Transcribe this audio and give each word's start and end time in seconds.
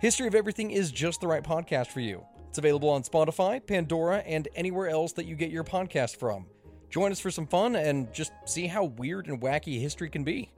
History 0.00 0.28
of 0.28 0.34
Everything 0.36 0.70
is 0.70 0.92
just 0.92 1.20
the 1.20 1.26
right 1.26 1.42
podcast 1.42 1.88
for 1.88 1.98
you. 1.98 2.24
It's 2.48 2.58
available 2.58 2.88
on 2.88 3.02
Spotify, 3.02 3.64
Pandora, 3.64 4.18
and 4.18 4.46
anywhere 4.54 4.88
else 4.88 5.12
that 5.14 5.26
you 5.26 5.34
get 5.34 5.50
your 5.50 5.64
podcast 5.64 6.16
from. 6.16 6.46
Join 6.88 7.10
us 7.10 7.18
for 7.18 7.32
some 7.32 7.48
fun 7.48 7.74
and 7.74 8.12
just 8.12 8.30
see 8.46 8.68
how 8.68 8.84
weird 8.84 9.26
and 9.26 9.40
wacky 9.40 9.80
history 9.80 10.08
can 10.08 10.22
be. 10.22 10.52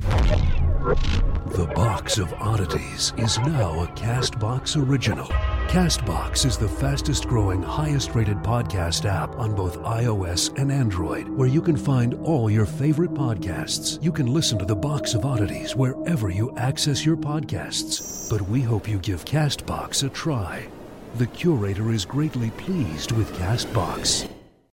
The 0.00 1.72
Box 1.74 2.18
of 2.18 2.34
Oddities 2.34 3.14
is 3.16 3.38
now 3.38 3.82
a 3.82 3.86
Castbox 3.88 4.76
original. 4.76 5.28
Castbox 5.68 6.46
is 6.46 6.56
the 6.56 6.68
fastest 6.68 7.26
growing, 7.26 7.60
highest 7.60 8.14
rated 8.14 8.38
podcast 8.38 9.04
app 9.04 9.36
on 9.36 9.52
both 9.52 9.78
iOS 9.80 10.56
and 10.58 10.70
Android, 10.70 11.28
where 11.28 11.48
you 11.48 11.60
can 11.60 11.76
find 11.76 12.14
all 12.22 12.48
your 12.48 12.64
favorite 12.64 13.12
podcasts. 13.12 14.02
You 14.02 14.12
can 14.12 14.32
listen 14.32 14.58
to 14.58 14.64
The 14.64 14.76
Box 14.76 15.12
of 15.14 15.26
Oddities 15.26 15.74
wherever 15.74 16.30
you 16.30 16.56
access 16.56 17.04
your 17.04 17.16
podcasts. 17.16 18.30
But 18.30 18.42
we 18.48 18.62
hope 18.62 18.88
you 18.88 18.98
give 19.00 19.24
Castbox 19.24 20.06
a 20.06 20.08
try. 20.08 20.68
The 21.16 21.26
curator 21.26 21.90
is 21.90 22.04
greatly 22.04 22.50
pleased 22.52 23.10
with 23.10 23.32
Castbox. 23.34 24.30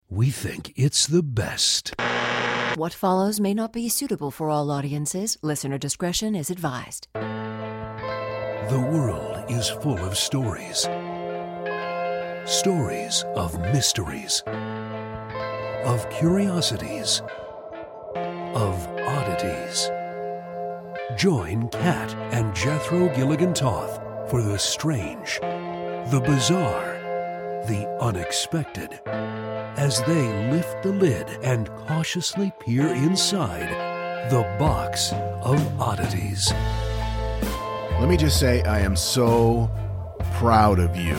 We 0.10 0.32
think 0.32 0.73
it's 0.76 1.06
the 1.06 1.23
best. 1.23 1.94
What 2.76 2.94
follows 2.94 3.40
may 3.40 3.54
not 3.54 3.72
be 3.72 3.90
suitable 3.90 4.32
for 4.32 4.50
all 4.50 4.72
audiences. 4.72 5.38
Listener 5.44 5.78
discretion 5.78 6.36
is 6.36 6.50
advised. 6.50 7.08
The 8.70 8.80
world 8.80 9.45
is 9.50 9.67
full 9.67 9.98
of 9.98 10.16
stories. 10.16 10.88
Stories 12.45 13.26
of 13.36 13.59
mysteries, 13.73 14.44
of 15.86 16.08
curiosities, 16.11 17.23
of 18.53 18.88
oddities. 19.08 19.89
Join 21.17 21.70
Kat 21.70 22.14
and 22.31 22.56
Jethro 22.56 23.09
Gilligan 23.16 23.56
Toth 23.56 24.00
for 24.30 24.44
the 24.44 24.59
strange, 24.59 25.39
the 25.42 26.22
bizarre, 26.23 26.94
the 27.66 27.88
unexpected 28.00 29.00
as 29.08 30.04
they 30.04 30.52
lift 30.52 30.83
the 30.83 30.92
lid 30.92 31.28
and 31.42 31.70
cautiously 31.88 32.54
peer 32.59 32.86
inside 32.89 33.70
the 34.30 34.44
box 34.60 35.11
of 35.42 35.82
oddities. 35.82 36.54
Let 37.99 38.08
me 38.08 38.15
just 38.15 38.39
say, 38.39 38.64
I 38.64 38.80
am 38.80 38.95
so 38.95 39.70
proud 40.36 40.80
of 40.80 40.95
you. 40.95 41.15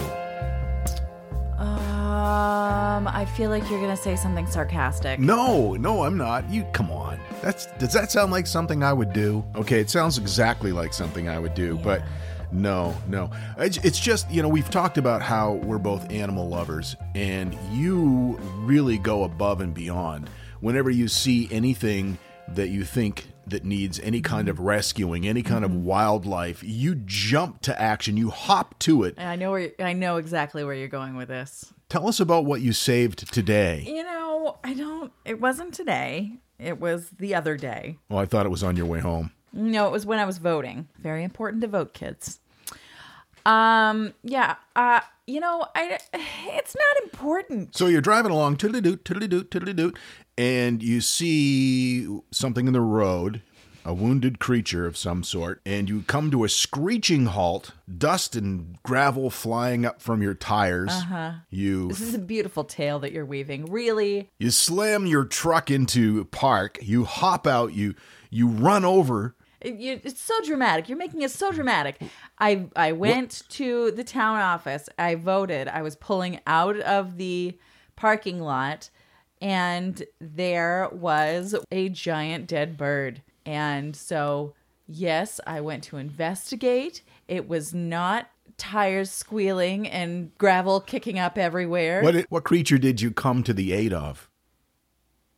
Um, 1.58 3.06
I 3.06 3.26
feel 3.36 3.50
like 3.50 3.68
you're 3.70 3.80
gonna 3.82 3.96
say 3.96 4.16
something 4.16 4.46
sarcastic. 4.46 5.20
No, 5.20 5.74
no, 5.74 6.04
I'm 6.04 6.16
not. 6.16 6.48
You 6.50 6.64
come 6.72 6.90
on. 6.90 7.20
That's 7.42 7.66
does 7.78 7.92
that 7.92 8.10
sound 8.10 8.32
like 8.32 8.46
something 8.46 8.82
I 8.82 8.94
would 8.94 9.12
do? 9.12 9.44
Okay, 9.56 9.78
it 9.78 9.90
sounds 9.90 10.16
exactly 10.16 10.72
like 10.72 10.94
something 10.94 11.28
I 11.28 11.38
would 11.38 11.52
do, 11.52 11.76
but 11.76 12.02
no, 12.50 12.96
no. 13.08 13.30
It's, 13.58 13.76
it's 13.78 14.00
just, 14.00 14.30
you 14.30 14.42
know, 14.42 14.48
we've 14.48 14.70
talked 14.70 14.96
about 14.96 15.20
how 15.20 15.52
we're 15.52 15.78
both 15.78 16.10
animal 16.10 16.48
lovers, 16.48 16.96
and 17.14 17.56
you 17.70 18.38
really 18.56 18.96
go 18.96 19.24
above 19.24 19.60
and 19.60 19.74
beyond. 19.74 20.30
Whenever 20.60 20.90
you 20.90 21.08
see 21.08 21.46
anything 21.52 22.19
that 22.48 22.69
you 22.69 22.84
think 22.84 23.29
that 23.50 23.65
needs 23.65 24.00
any 24.00 24.21
kind 24.21 24.49
of 24.49 24.61
rescuing, 24.61 25.27
any 25.27 25.43
kind 25.43 25.65
of 25.65 25.75
wildlife, 25.75 26.62
you 26.62 26.94
jump 26.94 27.62
to 27.62 27.81
action, 27.81 28.16
you 28.16 28.31
hop 28.31 28.78
to 28.81 29.05
it. 29.05 29.19
I 29.19 29.37
know 29.37 29.53
where 29.53 29.72
I 29.78 29.93
know 29.93 30.16
exactly 30.16 30.65
where 30.65 30.75
you're 30.75 30.88
going 30.88 31.16
with 31.16 31.28
this. 31.28 31.72
Tell 31.88 32.09
us 32.09 32.21
about 32.21 32.44
what 32.44 32.61
you 32.61 32.72
saved 32.72 33.33
today. 33.33 33.84
You 33.87 34.05
know, 34.05 34.59
I 34.65 34.75
don't. 34.75 35.12
It 35.25 35.41
wasn't 35.41 35.75
today. 35.75 36.38
It 36.59 36.78
was 36.78 37.11
the 37.19 37.34
other 37.34 37.56
day. 37.56 37.99
Well, 38.09 38.21
I 38.21 38.27
thought 38.27 38.47
it 38.47 38.50
was 38.50 38.62
on 38.62 38.77
your 38.77 38.87
way 38.87 39.00
home. 39.00 39.33
No, 39.53 39.87
it 39.87 39.93
was 39.93 40.06
when 40.06 40.19
I 40.19 40.25
was 40.25 40.38
voting. 40.38 40.88
Very 40.99 41.25
important 41.25 41.62
to 41.62 41.69
vote, 41.69 41.94
kids. 41.94 42.38
Um, 43.47 44.15
yeah. 44.22 44.56
Uh, 44.77 45.00
you 45.27 45.41
know, 45.41 45.67
I 45.75 45.99
it's 46.15 46.77
not 46.77 47.05
important. 47.05 47.77
So 47.77 47.87
you're 47.87 48.00
driving 48.00 48.32
along, 48.32 48.56
tiddly 48.56 48.81
doot, 48.81 49.05
tiddly 49.05 49.28
doot, 49.28 49.50
tiddly 49.50 49.72
doot, 49.72 49.99
and 50.40 50.82
you 50.82 51.02
see 51.02 52.08
something 52.30 52.66
in 52.66 52.72
the 52.72 52.80
road, 52.80 53.42
a 53.84 53.92
wounded 53.92 54.38
creature 54.38 54.86
of 54.86 54.96
some 54.96 55.22
sort, 55.22 55.60
and 55.66 55.86
you 55.90 56.00
come 56.06 56.30
to 56.30 56.44
a 56.44 56.48
screeching 56.48 57.26
halt, 57.26 57.72
dust 57.98 58.34
and 58.34 58.78
gravel 58.82 59.28
flying 59.28 59.84
up 59.84 60.00
from 60.00 60.22
your 60.22 60.32
tires. 60.32 60.88
Uh-huh. 60.88 61.32
You 61.50 61.88
This 61.88 62.00
is 62.00 62.14
a 62.14 62.18
beautiful 62.18 62.64
tale 62.64 62.98
that 63.00 63.12
you're 63.12 63.26
weaving. 63.26 63.70
Really? 63.70 64.30
you 64.38 64.50
slam 64.50 65.04
your 65.04 65.26
truck 65.26 65.70
into 65.70 66.24
park, 66.24 66.78
you 66.80 67.04
hop 67.04 67.46
out, 67.46 67.74
you 67.74 67.94
you 68.30 68.48
run 68.48 68.84
over 68.84 69.34
it's 69.62 70.18
so 70.18 70.34
dramatic. 70.46 70.88
You're 70.88 70.96
making 70.96 71.20
it 71.20 71.30
so 71.30 71.52
dramatic. 71.52 72.00
I 72.38 72.64
I 72.74 72.92
went 72.92 73.42
to 73.50 73.90
the 73.90 74.04
town 74.04 74.38
office. 74.40 74.88
I 74.98 75.16
voted. 75.16 75.68
I 75.68 75.82
was 75.82 75.96
pulling 75.96 76.40
out 76.46 76.78
of 76.78 77.18
the 77.18 77.58
parking 77.94 78.40
lot, 78.40 78.88
and 79.40 80.02
there 80.20 80.88
was 80.92 81.54
a 81.70 81.88
giant 81.88 82.46
dead 82.46 82.76
bird. 82.76 83.22
And 83.46 83.96
so, 83.96 84.54
yes, 84.86 85.40
I 85.46 85.60
went 85.60 85.84
to 85.84 85.96
investigate. 85.96 87.02
It 87.28 87.48
was 87.48 87.72
not 87.74 88.28
tires 88.58 89.10
squealing 89.10 89.88
and 89.88 90.36
gravel 90.36 90.80
kicking 90.80 91.18
up 91.18 91.38
everywhere. 91.38 92.02
What 92.02 92.26
what 92.28 92.44
creature 92.44 92.78
did 92.78 93.00
you 93.00 93.10
come 93.10 93.42
to 93.44 93.54
the 93.54 93.72
aid 93.72 93.92
of? 93.92 94.30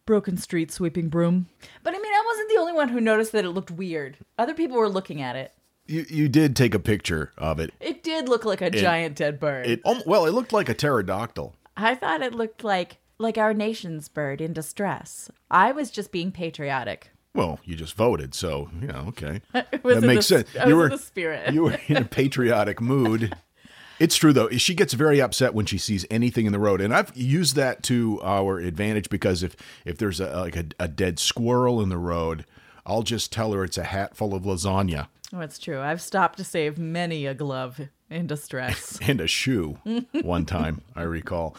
broken 0.07 0.37
street 0.37 0.71
sweeping 0.71 1.09
broom. 1.09 1.49
But 1.83 1.95
I 1.95 1.99
mean, 1.99 2.13
I 2.13 2.23
wasn't 2.27 2.51
the 2.51 2.59
only 2.59 2.73
one 2.73 2.89
who 2.89 3.01
noticed 3.01 3.33
that 3.33 3.45
it 3.45 3.51
looked 3.51 3.71
weird. 3.71 4.19
Other 4.39 4.55
people 4.55 4.77
were 4.77 4.89
looking 4.89 5.23
at 5.23 5.37
it. 5.37 5.53
You 5.87 6.05
you 6.09 6.29
did 6.29 6.55
take 6.55 6.75
a 6.75 6.79
picture 6.79 7.33
of 7.39 7.59
it. 7.59 7.73
It 7.81 8.03
did 8.03 8.29
look 8.29 8.45
like 8.45 8.61
a 8.61 8.71
giant 8.71 9.17
dead 9.17 9.41
bird. 9.41 9.67
It 9.67 9.81
um, 9.85 10.03
well, 10.07 10.27
it 10.27 10.33
looked 10.33 10.53
like 10.53 10.69
a 10.69 10.75
pterodactyl. 10.75 11.55
I 11.77 11.95
thought 11.95 12.23
it 12.23 12.35
looked 12.35 12.63
like 12.63 12.99
like 13.23 13.39
our 13.39 13.55
nation's 13.55 14.09
bird 14.09 14.41
in 14.41 14.53
distress. 14.53 15.31
I 15.51 15.73
was 15.73 15.91
just 15.91 16.13
being 16.13 16.33
patriotic. 16.33 17.11
Well, 17.35 17.61
you 17.65 17.77
just 17.77 17.95
voted, 17.95 18.35
so 18.35 18.69
yeah, 18.83 19.01
okay. 19.09 19.41
That 19.53 20.03
makes 20.03 20.29
the- 20.29 20.45
sense. 20.45 20.55
You 20.55 20.61
in 20.63 20.77
were 20.77 20.89
the 20.91 20.99
spirit. 20.99 21.55
You 21.55 21.63
were 21.63 21.79
in 21.87 21.97
a 21.97 22.05
patriotic 22.05 22.81
mood. 22.81 23.35
It's 23.99 24.17
true 24.17 24.33
though. 24.33 24.49
She 24.49 24.75
gets 24.75 24.95
very 24.95 25.21
upset 25.21 25.55
when 25.55 25.65
she 25.65 25.79
sees 25.79 26.05
anything 26.11 26.47
in 26.47 26.53
the 26.53 26.59
road, 26.59 26.81
and 26.81 26.93
I've 26.93 27.17
used 27.17 27.55
that 27.55 27.85
to 27.85 28.19
our 28.25 28.59
advantage 28.59 29.09
because 29.09 29.45
if 29.45 29.55
if 29.85 29.97
there's 29.99 30.19
a 30.19 30.29
like 30.41 30.57
a, 30.57 30.65
a 30.81 30.89
dead 30.89 31.21
squirrel 31.21 31.81
in 31.81 31.89
the 31.89 31.99
road, 31.99 32.45
I'll 32.85 33.05
just 33.05 33.33
tell 33.33 33.53
her 33.53 33.63
it's 33.63 33.79
a 33.79 33.85
hat 33.85 34.17
full 34.17 34.35
of 34.35 34.43
lasagna 34.43 35.07
Oh, 35.33 35.39
it's 35.41 35.57
true. 35.59 35.81
I've 35.81 36.03
stopped 36.03 36.39
to 36.39 36.45
save 36.45 36.79
many 36.79 37.27
a 37.27 37.35
glove 37.35 37.81
in 38.11 38.27
distress. 38.27 38.99
and 39.07 39.21
a 39.21 39.29
shoe. 39.29 39.79
one 40.23 40.47
time, 40.47 40.83
I 40.97 41.03
recall. 41.03 41.55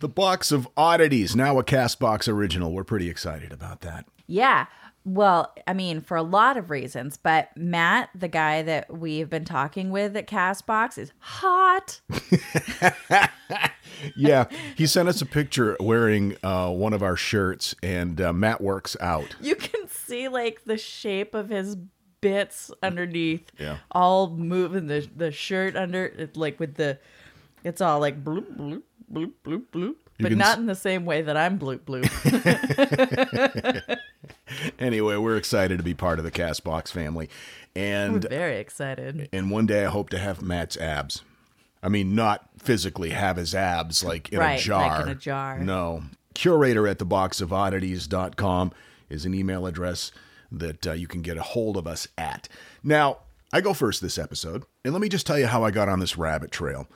The 0.00 0.08
box 0.08 0.52
of 0.52 0.68
oddities 0.76 1.34
now 1.34 1.58
a 1.58 1.64
Castbox 1.64 2.28
original. 2.28 2.72
We're 2.72 2.84
pretty 2.84 3.08
excited 3.10 3.52
about 3.52 3.80
that. 3.82 4.06
yeah. 4.26 4.66
Well, 5.04 5.54
I 5.66 5.72
mean, 5.72 6.02
for 6.02 6.18
a 6.18 6.22
lot 6.22 6.58
of 6.58 6.68
reasons, 6.68 7.16
but 7.16 7.48
Matt, 7.56 8.10
the 8.14 8.28
guy 8.28 8.60
that 8.62 8.94
we've 8.94 9.30
been 9.30 9.46
talking 9.46 9.88
with 9.90 10.14
at 10.18 10.26
Castbox, 10.26 10.98
is 10.98 11.12
hot. 11.18 12.00
Yeah, 14.14 14.44
he 14.76 14.86
sent 14.86 15.08
us 15.08 15.20
a 15.22 15.26
picture 15.26 15.76
wearing 15.80 16.36
uh, 16.44 16.70
one 16.70 16.92
of 16.92 17.02
our 17.02 17.16
shirts, 17.16 17.74
and 17.82 18.20
uh, 18.20 18.32
Matt 18.32 18.60
works 18.60 18.96
out. 19.00 19.34
You 19.40 19.56
can 19.56 19.88
see 19.88 20.28
like 20.28 20.64
the 20.64 20.76
shape 20.78 21.34
of 21.34 21.48
his 21.48 21.76
bits 22.20 22.70
underneath, 22.82 23.50
Yeah. 23.58 23.78
all 23.90 24.30
moving 24.30 24.86
the 24.86 25.08
the 25.16 25.32
shirt 25.32 25.74
under, 25.74 26.04
it, 26.06 26.36
like 26.36 26.60
with 26.60 26.74
the, 26.74 26.98
it's 27.64 27.80
all 27.80 27.98
like 27.98 28.22
bloop 28.22 28.56
bloop 28.56 28.82
bloop 29.12 29.32
bloop 29.44 29.64
bloop, 29.72 29.94
but 30.20 30.32
not 30.32 30.52
s- 30.52 30.58
in 30.58 30.66
the 30.66 30.74
same 30.74 31.04
way 31.04 31.22
that 31.22 31.36
I'm 31.36 31.58
bloop 31.58 31.80
bloop. 31.80 32.08
Anyway, 34.78 35.16
we're 35.16 35.36
excited 35.36 35.76
to 35.78 35.84
be 35.84 35.94
part 35.94 36.18
of 36.18 36.24
the 36.24 36.30
Castbox 36.30 36.90
family. 36.90 37.28
And 37.76 38.24
very 38.28 38.56
excited. 38.58 39.28
and 39.32 39.50
one 39.50 39.66
day 39.66 39.84
I 39.84 39.88
hope 39.88 40.10
to 40.10 40.18
have 40.18 40.42
Matt's 40.42 40.76
abs. 40.76 41.22
I 41.82 41.88
mean, 41.88 42.14
not 42.14 42.48
physically 42.58 43.10
have 43.10 43.36
his 43.36 43.54
abs 43.54 44.02
like 44.02 44.30
in 44.32 44.38
Right, 44.38 44.52
a 44.52 44.54
like 44.56 44.62
jar. 44.62 45.02
in 45.02 45.08
a 45.08 45.14
jar. 45.14 45.58
No. 45.58 46.02
Curator 46.34 46.88
at 46.88 46.98
theboxofoddities.com 46.98 48.72
is 49.10 49.24
an 49.24 49.34
email 49.34 49.66
address 49.66 50.10
that 50.50 50.86
uh, 50.86 50.92
you 50.92 51.06
can 51.06 51.20
get 51.22 51.36
a 51.36 51.42
hold 51.42 51.76
of 51.76 51.86
us 51.86 52.08
at. 52.16 52.48
Now, 52.82 53.18
I 53.52 53.60
go 53.60 53.74
first 53.74 54.00
this 54.02 54.18
episode, 54.18 54.64
and 54.84 54.92
let 54.92 55.00
me 55.02 55.08
just 55.08 55.26
tell 55.26 55.38
you 55.38 55.46
how 55.46 55.62
I 55.64 55.70
got 55.70 55.88
on 55.88 56.00
this 56.00 56.16
rabbit 56.18 56.50
trail. 56.50 56.88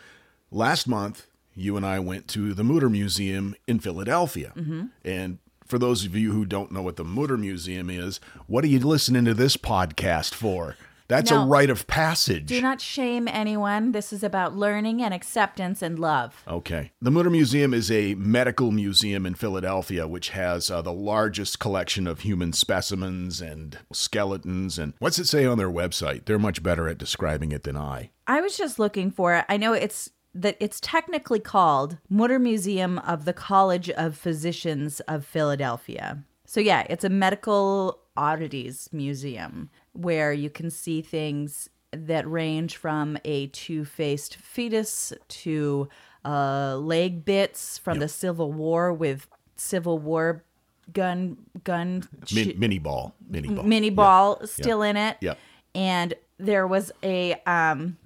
Last 0.50 0.86
month, 0.88 1.26
you 1.54 1.76
and 1.76 1.84
I 1.86 1.98
went 1.98 2.28
to 2.28 2.54
the 2.54 2.64
Mutter 2.64 2.88
Museum 2.88 3.54
in 3.66 3.78
Philadelphia. 3.78 4.52
Mm-hmm. 4.56 4.86
And 5.04 5.38
for 5.66 5.78
those 5.78 6.04
of 6.04 6.16
you 6.16 6.32
who 6.32 6.44
don't 6.44 6.72
know 6.72 6.82
what 6.82 6.96
the 6.96 7.04
Mutter 7.04 7.36
Museum 7.36 7.90
is, 7.90 8.20
what 8.46 8.64
are 8.64 8.68
you 8.68 8.80
listening 8.80 9.24
to 9.24 9.34
this 9.34 9.56
podcast 9.56 10.34
for? 10.34 10.76
That's 11.08 11.30
a 11.30 11.40
rite 11.40 11.68
of 11.68 11.86
passage. 11.86 12.46
Do 12.46 12.62
not 12.62 12.80
shame 12.80 13.28
anyone. 13.28 13.92
This 13.92 14.14
is 14.14 14.22
about 14.22 14.56
learning 14.56 15.02
and 15.02 15.12
acceptance 15.12 15.82
and 15.82 15.98
love. 15.98 16.42
Okay. 16.48 16.92
The 17.02 17.10
Mutter 17.10 17.28
Museum 17.28 17.74
is 17.74 17.90
a 17.90 18.14
medical 18.14 18.70
museum 18.70 19.26
in 19.26 19.34
Philadelphia, 19.34 20.08
which 20.08 20.30
has 20.30 20.70
uh, 20.70 20.80
the 20.80 20.92
largest 20.92 21.58
collection 21.58 22.06
of 22.06 22.20
human 22.20 22.54
specimens 22.54 23.42
and 23.42 23.78
skeletons. 23.92 24.78
And 24.78 24.94
what's 25.00 25.18
it 25.18 25.26
say 25.26 25.44
on 25.44 25.58
their 25.58 25.70
website? 25.70 26.24
They're 26.24 26.38
much 26.38 26.62
better 26.62 26.88
at 26.88 26.96
describing 26.96 27.52
it 27.52 27.64
than 27.64 27.76
I. 27.76 28.10
I 28.26 28.40
was 28.40 28.56
just 28.56 28.78
looking 28.78 29.10
for 29.10 29.34
it. 29.34 29.44
I 29.50 29.58
know 29.58 29.74
it's 29.74 30.08
that 30.34 30.56
it's 30.60 30.80
technically 30.80 31.40
called 31.40 31.98
Mutter 32.08 32.38
Museum 32.38 32.98
of 33.00 33.24
the 33.24 33.32
College 33.32 33.90
of 33.90 34.16
Physicians 34.16 35.00
of 35.00 35.24
Philadelphia. 35.24 36.24
So 36.46 36.60
yeah, 36.60 36.86
it's 36.88 37.04
a 37.04 37.08
medical 37.08 37.98
oddities 38.16 38.88
museum 38.92 39.70
where 39.92 40.32
you 40.32 40.50
can 40.50 40.70
see 40.70 41.02
things 41.02 41.68
that 41.92 42.30
range 42.30 42.76
from 42.76 43.18
a 43.24 43.48
two-faced 43.48 44.36
fetus 44.36 45.12
to 45.28 45.88
uh, 46.24 46.76
leg 46.76 47.24
bits 47.24 47.78
from 47.78 47.98
the 47.98 48.08
Civil 48.08 48.52
War 48.52 48.92
with 48.92 49.26
Civil 49.56 49.98
War 49.98 50.44
gun 50.92 51.36
gun 51.64 52.04
Min- 52.34 52.58
mini 52.58 52.78
ball. 52.78 53.14
Mini 53.28 53.48
ball. 53.48 53.64
mini 53.64 53.90
ball 53.90 54.46
still 54.46 54.82
in 54.82 54.96
it. 54.96 55.16
Yep. 55.20 55.38
And 55.74 56.14
there 56.38 56.66
was 56.66 56.92
a 57.02 57.34
um 57.46 57.96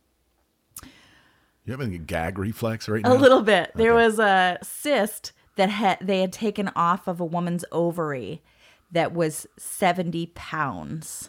You 1.66 1.72
having 1.72 1.94
a 1.94 1.98
gag 1.98 2.38
reflex 2.38 2.88
right 2.88 3.02
now? 3.02 3.12
a 3.12 3.14
little 3.14 3.42
bit. 3.42 3.72
There 3.74 3.92
was 3.92 4.20
a 4.20 4.58
cyst 4.62 5.32
that 5.56 5.68
had 5.68 5.98
they 6.00 6.20
had 6.20 6.32
taken 6.32 6.70
off 6.76 7.08
of 7.08 7.20
a 7.20 7.24
woman's 7.24 7.64
ovary 7.72 8.40
that 8.92 9.12
was 9.12 9.48
70 9.58 10.26
pounds. 10.34 11.28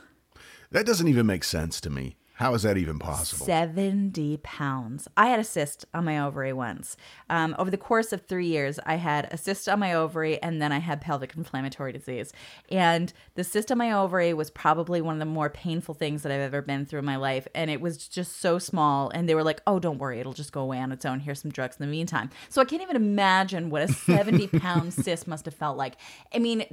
That 0.72 0.86
doesn't 0.86 1.08
even 1.08 1.26
make 1.26 1.44
sense 1.44 1.82
to 1.82 1.90
me. 1.90 2.18
How 2.38 2.54
is 2.54 2.62
that 2.62 2.78
even 2.78 3.00
possible? 3.00 3.48
70 3.48 4.38
pounds. 4.44 5.08
I 5.18 5.30
had 5.30 5.40
a 5.40 5.44
cyst 5.44 5.86
on 5.92 6.06
my 6.06 6.20
ovary 6.20 6.54
once. 6.54 6.96
Um, 7.32 7.56
over 7.58 7.72
the 7.72 7.78
course 7.78 8.14
of 8.14 8.28
three 8.28 8.46
years, 8.46 8.80
I 8.86 8.98
had 8.98 9.28
a 9.34 9.38
cyst 9.38 9.68
on 9.68 9.80
my 9.80 9.92
ovary 9.96 10.40
and 10.44 10.62
then 10.62 10.72
I 10.72 10.78
had 10.78 11.02
pelvic 11.02 11.34
inflammatory 11.36 11.94
disease. 11.94 12.32
And 12.70 13.12
the 13.34 13.44
cyst 13.44 13.72
on 13.72 13.80
my 13.80 13.92
ovary 13.92 14.36
was 14.36 14.52
probably 14.52 15.02
one 15.02 15.16
of 15.16 15.20
the 15.20 15.26
more 15.26 15.50
painful 15.50 15.96
things 15.96 16.22
that 16.22 16.32
I've 16.32 16.42
ever 16.42 16.62
been 16.62 16.86
through 16.86 17.00
in 17.00 17.06
my 17.06 17.16
life. 17.16 17.48
And 17.56 17.72
it 17.72 17.82
was 17.82 18.08
just 18.08 18.40
so 18.40 18.60
small. 18.60 19.10
And 19.10 19.28
they 19.28 19.34
were 19.34 19.44
like, 19.44 19.62
oh, 19.66 19.80
don't 19.80 19.98
worry, 19.98 20.20
it'll 20.20 20.34
just 20.34 20.52
go 20.52 20.62
away 20.62 20.78
on 20.78 20.92
its 20.92 21.06
own. 21.06 21.22
Here's 21.22 21.42
some 21.42 21.50
drugs 21.50 21.78
in 21.80 21.88
the 21.88 21.92
meantime. 21.92 22.30
So 22.50 22.62
I 22.62 22.66
can't 22.66 22.84
even 22.84 22.96
imagine 22.96 23.72
what 23.72 23.82
a 23.82 23.88
70 23.92 24.48
pound 24.60 24.94
cyst 24.94 25.28
must 25.28 25.46
have 25.46 25.56
felt 25.56 25.76
like. 25.76 25.96
I 26.36 26.38
mean, 26.38 26.66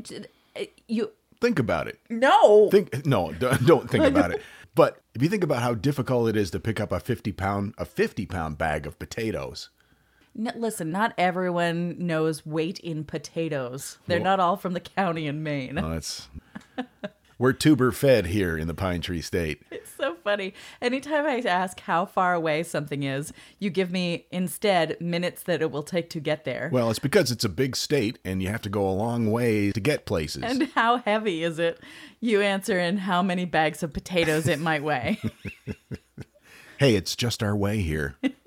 you. 0.89 1.11
Think 1.41 1.59
about 1.59 1.89
it. 1.89 1.99
No. 2.11 2.69
Think 2.71 3.07
no, 3.07 3.33
don't 3.33 3.67
don't 3.67 3.91
think 3.91 4.05
about 4.15 4.31
it. 4.31 4.43
But 4.75 5.01
if 5.15 5.23
you 5.23 5.29
think 5.29 5.45
about 5.45 5.63
how 5.63 5.75
difficult 5.75 6.29
it 6.29 6.37
is 6.37 6.51
to 6.53 6.61
pick 6.61 6.81
up 6.81 6.91
a 6.93 7.01
fifty 7.01 7.33
pound 7.33 7.75
a 7.79 7.85
fifty 7.85 8.27
pound 8.27 8.59
bag 8.59 8.87
of 8.87 8.99
potatoes, 8.99 9.71
N- 10.37 10.53
listen, 10.57 10.91
not 10.91 11.15
everyone 11.17 11.95
knows 12.05 12.45
weight 12.45 12.81
in 12.81 13.05
potatoes. 13.05 13.99
They're 14.07 14.19
not 14.19 14.41
all 14.41 14.57
from 14.57 14.73
the 14.73 14.81
county 14.81 15.27
in 15.27 15.43
Maine. 15.43 15.77
well, 15.77 15.91
that's 15.91 16.29
we're 17.39 17.53
tuber 17.53 17.93
fed 17.93 18.27
here 18.27 18.57
in 18.57 18.67
the 18.67 18.75
Pine 18.75 19.01
Tree 19.01 19.21
State. 19.21 19.63
Funny. 20.25 20.55
Anytime 20.81 21.27
I 21.27 21.41
ask 21.41 21.79
how 21.81 22.07
far 22.07 22.33
away 22.33 22.63
something 22.63 23.03
is, 23.03 23.31
you 23.59 23.69
give 23.69 23.93
me 23.93 24.27
instead 24.31 24.99
minutes 24.99 25.43
that 25.43 25.61
it 25.61 25.71
will 25.71 25.83
take 25.83 26.09
to 26.11 26.21
get 26.21 26.47
there. 26.47 26.71
Well, 26.73 26.89
it's 26.89 26.99
because 26.99 27.31
it's 27.31 27.45
a 27.45 27.49
big 27.51 27.77
state 27.77 28.19
and 28.25 28.43
you 28.43 28.49
have 28.49 28.63
to 28.63 28.71
go 28.71 28.89
a 28.89 28.91
long 28.91 29.31
way 29.31 29.71
to 29.73 29.81
get 29.81 30.07
places. 30.07 30.43
and 30.43 30.63
how 30.75 30.97
heavy 30.97 31.45
is 31.45 31.59
it? 31.59 31.79
You 32.21 32.41
answer 32.41 32.79
in 32.81 32.97
how 32.97 33.23
many 33.23 33.45
bags 33.45 33.83
of 33.83 33.93
potatoes 33.93 34.49
it 34.49 34.59
might 34.61 34.83
weigh. 34.83 35.21
hey, 36.79 36.97
it's 36.97 37.15
just 37.15 37.43
our 37.43 37.55
way 37.55 37.83
here. 37.83 38.17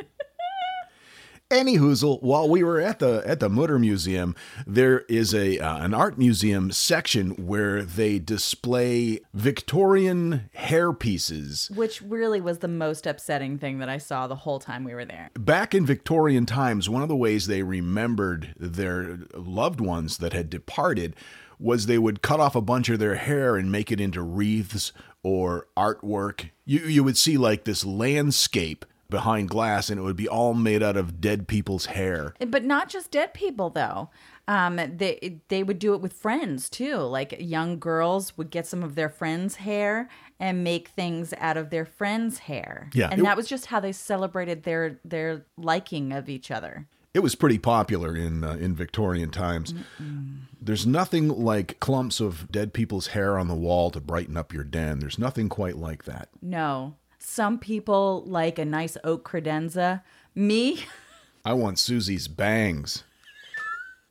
Any 1.49 1.77
hoozle, 1.77 2.21
while 2.21 2.49
we 2.49 2.61
were 2.61 2.81
at 2.81 2.99
the 2.99 3.23
at 3.25 3.39
the 3.39 3.47
Mutter 3.47 3.79
Museum, 3.79 4.35
there 4.65 5.05
is 5.07 5.33
a 5.33 5.57
uh, 5.59 5.77
an 5.77 5.93
art 5.93 6.17
museum 6.17 6.71
section 6.71 7.29
where 7.47 7.83
they 7.83 8.19
display 8.19 9.21
Victorian 9.33 10.49
hair 10.53 10.91
pieces. 10.91 11.71
Which 11.73 12.01
really 12.01 12.41
was 12.41 12.57
the 12.57 12.67
most 12.67 13.07
upsetting 13.07 13.59
thing 13.59 13.79
that 13.79 13.87
I 13.87 13.97
saw 13.97 14.27
the 14.27 14.35
whole 14.35 14.59
time 14.59 14.83
we 14.83 14.93
were 14.93 15.05
there. 15.05 15.29
Back 15.39 15.73
in 15.73 15.85
Victorian 15.85 16.45
times, 16.45 16.89
one 16.89 17.01
of 17.01 17.07
the 17.07 17.15
ways 17.15 17.47
they 17.47 17.63
remembered 17.63 18.53
their 18.59 19.19
loved 19.33 19.79
ones 19.79 20.17
that 20.17 20.33
had 20.33 20.49
departed 20.49 21.15
was 21.59 21.85
they 21.85 21.97
would 21.97 22.21
cut 22.21 22.41
off 22.41 22.57
a 22.57 22.61
bunch 22.61 22.89
of 22.89 22.99
their 22.99 23.15
hair 23.15 23.55
and 23.55 23.71
make 23.71 23.89
it 23.89 24.01
into 24.01 24.21
wreaths 24.21 24.91
or 25.23 25.67
artwork. 25.77 26.49
You 26.65 26.79
you 26.81 27.05
would 27.05 27.17
see 27.17 27.37
like 27.37 27.63
this 27.63 27.85
landscape 27.85 28.83
behind 29.09 29.49
glass 29.49 29.89
and 29.89 29.99
it 29.99 30.03
would 30.03 30.15
be 30.15 30.27
all 30.27 30.53
made 30.53 30.83
out 30.83 30.97
of 30.97 31.19
dead 31.21 31.47
people's 31.47 31.87
hair. 31.87 32.33
But 32.45 32.63
not 32.63 32.89
just 32.89 33.11
dead 33.11 33.33
people 33.33 33.69
though. 33.69 34.09
Um, 34.49 34.77
they 34.77 35.39
they 35.49 35.61
would 35.63 35.77
do 35.79 35.93
it 35.93 35.99
with 36.01 36.13
friends 36.13 36.69
too. 36.69 36.95
Like 36.97 37.35
young 37.39 37.79
girls 37.79 38.37
would 38.37 38.49
get 38.49 38.65
some 38.65 38.81
of 38.83 38.95
their 38.95 39.09
friends' 39.09 39.55
hair 39.57 40.07
and 40.39 40.63
make 40.63 40.87
things 40.89 41.33
out 41.37 41.57
of 41.57 41.69
their 41.69 41.85
friends' 41.85 42.39
hair. 42.39 42.89
Yeah, 42.93 43.09
and 43.11 43.19
it- 43.19 43.23
that 43.23 43.35
was 43.35 43.47
just 43.47 43.65
how 43.65 43.79
they 43.81 43.91
celebrated 43.91 44.63
their 44.63 44.99
their 45.03 45.45
liking 45.57 46.13
of 46.13 46.29
each 46.29 46.49
other. 46.49 46.87
It 47.13 47.19
was 47.21 47.35
pretty 47.35 47.57
popular 47.57 48.15
in 48.15 48.43
uh, 48.45 48.53
in 48.53 48.73
Victorian 48.75 49.31
times. 49.31 49.73
There's 50.61 50.85
nothing 50.85 51.27
like 51.29 51.79
clumps 51.79 52.19
of 52.19 52.51
dead 52.51 52.73
people's 52.73 53.07
hair 53.07 53.37
on 53.37 53.47
the 53.47 53.55
wall 53.55 53.89
to 53.91 53.99
brighten 53.99 54.37
up 54.37 54.53
your 54.53 54.63
den. 54.63 54.99
There's 54.99 55.17
nothing 55.19 55.49
quite 55.49 55.77
like 55.77 56.03
that. 56.05 56.29
No, 56.41 56.95
some 57.27 57.59
people 57.59 58.23
like 58.25 58.57
a 58.57 58.65
nice 58.65 58.97
oak 59.03 59.27
credenza. 59.27 60.01
Me, 60.33 60.85
I 61.43 61.53
want 61.53 61.77
Susie's 61.77 62.27
bangs. 62.27 63.03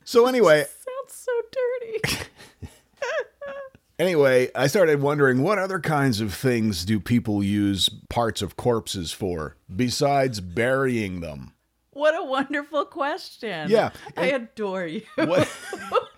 So 0.03 0.27
anyway, 0.27 0.65
sounds 0.85 1.13
so 1.13 1.31
dirty. 1.51 2.23
Anyway, 3.99 4.47
I 4.53 4.67
started 4.67 5.01
wondering 5.01 5.41
what 5.41 5.57
other 5.57 5.79
kinds 5.79 6.21
of 6.21 6.31
things 6.31 6.85
do 6.85 6.99
people 6.99 7.43
use 7.43 7.89
parts 8.09 8.43
of 8.43 8.55
corpses 8.55 9.11
for 9.11 9.55
besides 9.75 10.39
burying 10.39 11.21
them? 11.21 11.53
what 11.97 12.13
a 12.15 12.23
wonderful 12.23 12.85
question. 12.85 13.69
Yeah, 13.71 13.89
I 14.15 14.27
adore 14.27 14.85
you. 14.85 15.01
What 15.15 15.49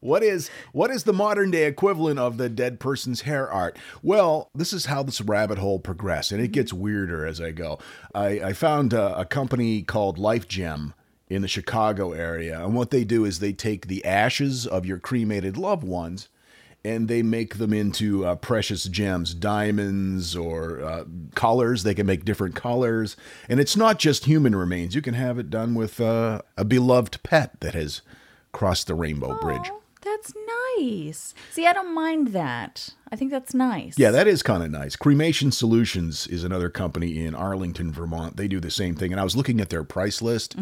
What 0.00 0.22
is 0.22 0.50
what 0.72 0.90
is 0.90 1.04
the 1.04 1.12
modern 1.12 1.50
day 1.50 1.66
equivalent 1.66 2.18
of 2.18 2.38
the 2.38 2.48
dead 2.48 2.80
person's 2.80 3.22
hair 3.22 3.50
art? 3.50 3.78
Well, 4.02 4.50
this 4.54 4.72
is 4.72 4.86
how 4.86 5.02
this 5.02 5.20
rabbit 5.20 5.58
hole 5.58 5.78
progressed, 5.78 6.32
and 6.32 6.40
it 6.40 6.52
gets 6.52 6.72
weirder 6.72 7.26
as 7.26 7.38
I 7.38 7.50
go. 7.50 7.78
I, 8.14 8.28
I 8.40 8.52
found 8.54 8.94
a, 8.94 9.20
a 9.20 9.24
company 9.26 9.82
called 9.82 10.18
LifeGem 10.18 10.94
in 11.28 11.42
the 11.42 11.48
Chicago 11.48 12.12
area, 12.12 12.64
and 12.64 12.74
what 12.74 12.90
they 12.90 13.04
do 13.04 13.26
is 13.26 13.38
they 13.38 13.52
take 13.52 13.88
the 13.88 14.02
ashes 14.06 14.66
of 14.66 14.86
your 14.86 14.98
cremated 14.98 15.58
loved 15.58 15.84
ones 15.84 16.28
and 16.82 17.08
they 17.08 17.22
make 17.22 17.58
them 17.58 17.74
into 17.74 18.24
uh, 18.24 18.34
precious 18.36 18.84
gems, 18.84 19.34
diamonds 19.34 20.34
or 20.34 20.80
uh, 20.80 21.04
colors. 21.34 21.82
They 21.82 21.94
can 21.94 22.06
make 22.06 22.24
different 22.24 22.54
colors, 22.54 23.18
and 23.50 23.60
it's 23.60 23.76
not 23.76 23.98
just 23.98 24.24
human 24.24 24.56
remains. 24.56 24.94
You 24.94 25.02
can 25.02 25.12
have 25.12 25.38
it 25.38 25.50
done 25.50 25.74
with 25.74 26.00
uh, 26.00 26.40
a 26.56 26.64
beloved 26.64 27.22
pet 27.22 27.60
that 27.60 27.74
has 27.74 28.00
crossed 28.52 28.86
the 28.86 28.94
rainbow 28.94 29.38
bridge. 29.40 29.70
That's 30.02 30.32
nice. 30.78 31.34
See, 31.50 31.66
I 31.66 31.72
don't 31.72 31.94
mind 31.94 32.28
that. 32.28 32.90
I 33.12 33.16
think 33.16 33.30
that's 33.30 33.52
nice. 33.54 33.98
Yeah, 33.98 34.10
that 34.10 34.26
is 34.26 34.42
kind 34.42 34.62
of 34.62 34.70
nice. 34.70 34.96
Cremation 34.96 35.52
Solutions 35.52 36.26
is 36.26 36.42
another 36.42 36.70
company 36.70 37.24
in 37.24 37.34
Arlington, 37.34 37.92
Vermont. 37.92 38.36
They 38.36 38.48
do 38.48 38.60
the 38.60 38.70
same 38.70 38.94
thing, 38.94 39.12
and 39.12 39.20
I 39.20 39.24
was 39.24 39.36
looking 39.36 39.60
at 39.60 39.68
their 39.68 39.84
price 39.84 40.22
list. 40.22 40.56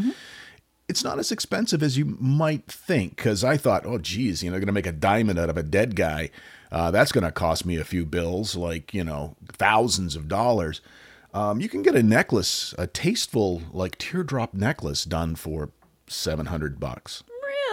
It's 0.88 1.04
not 1.04 1.18
as 1.18 1.30
expensive 1.30 1.82
as 1.82 1.98
you 1.98 2.16
might 2.18 2.66
think 2.66 3.16
because 3.16 3.44
I 3.44 3.56
thought, 3.58 3.84
oh, 3.86 3.98
geez, 3.98 4.42
you 4.42 4.50
know, 4.50 4.56
going 4.56 4.66
to 4.66 4.72
make 4.72 4.86
a 4.86 4.92
diamond 4.92 5.38
out 5.38 5.50
of 5.50 5.56
a 5.56 5.62
dead 5.62 5.94
guy. 5.94 6.30
Uh, 6.72 6.90
that's 6.90 7.12
going 7.12 7.24
to 7.24 7.32
cost 7.32 7.64
me 7.64 7.76
a 7.76 7.84
few 7.84 8.04
bills, 8.06 8.56
like, 8.56 8.92
you 8.92 9.04
know, 9.04 9.36
thousands 9.52 10.16
of 10.16 10.28
dollars. 10.28 10.80
Um, 11.34 11.60
you 11.60 11.68
can 11.68 11.82
get 11.82 11.94
a 11.94 12.02
necklace, 12.02 12.74
a 12.78 12.86
tasteful, 12.86 13.62
like 13.72 13.98
teardrop 13.98 14.54
necklace 14.54 15.04
done 15.04 15.34
for 15.34 15.70
700 16.06 16.80
bucks. 16.80 17.22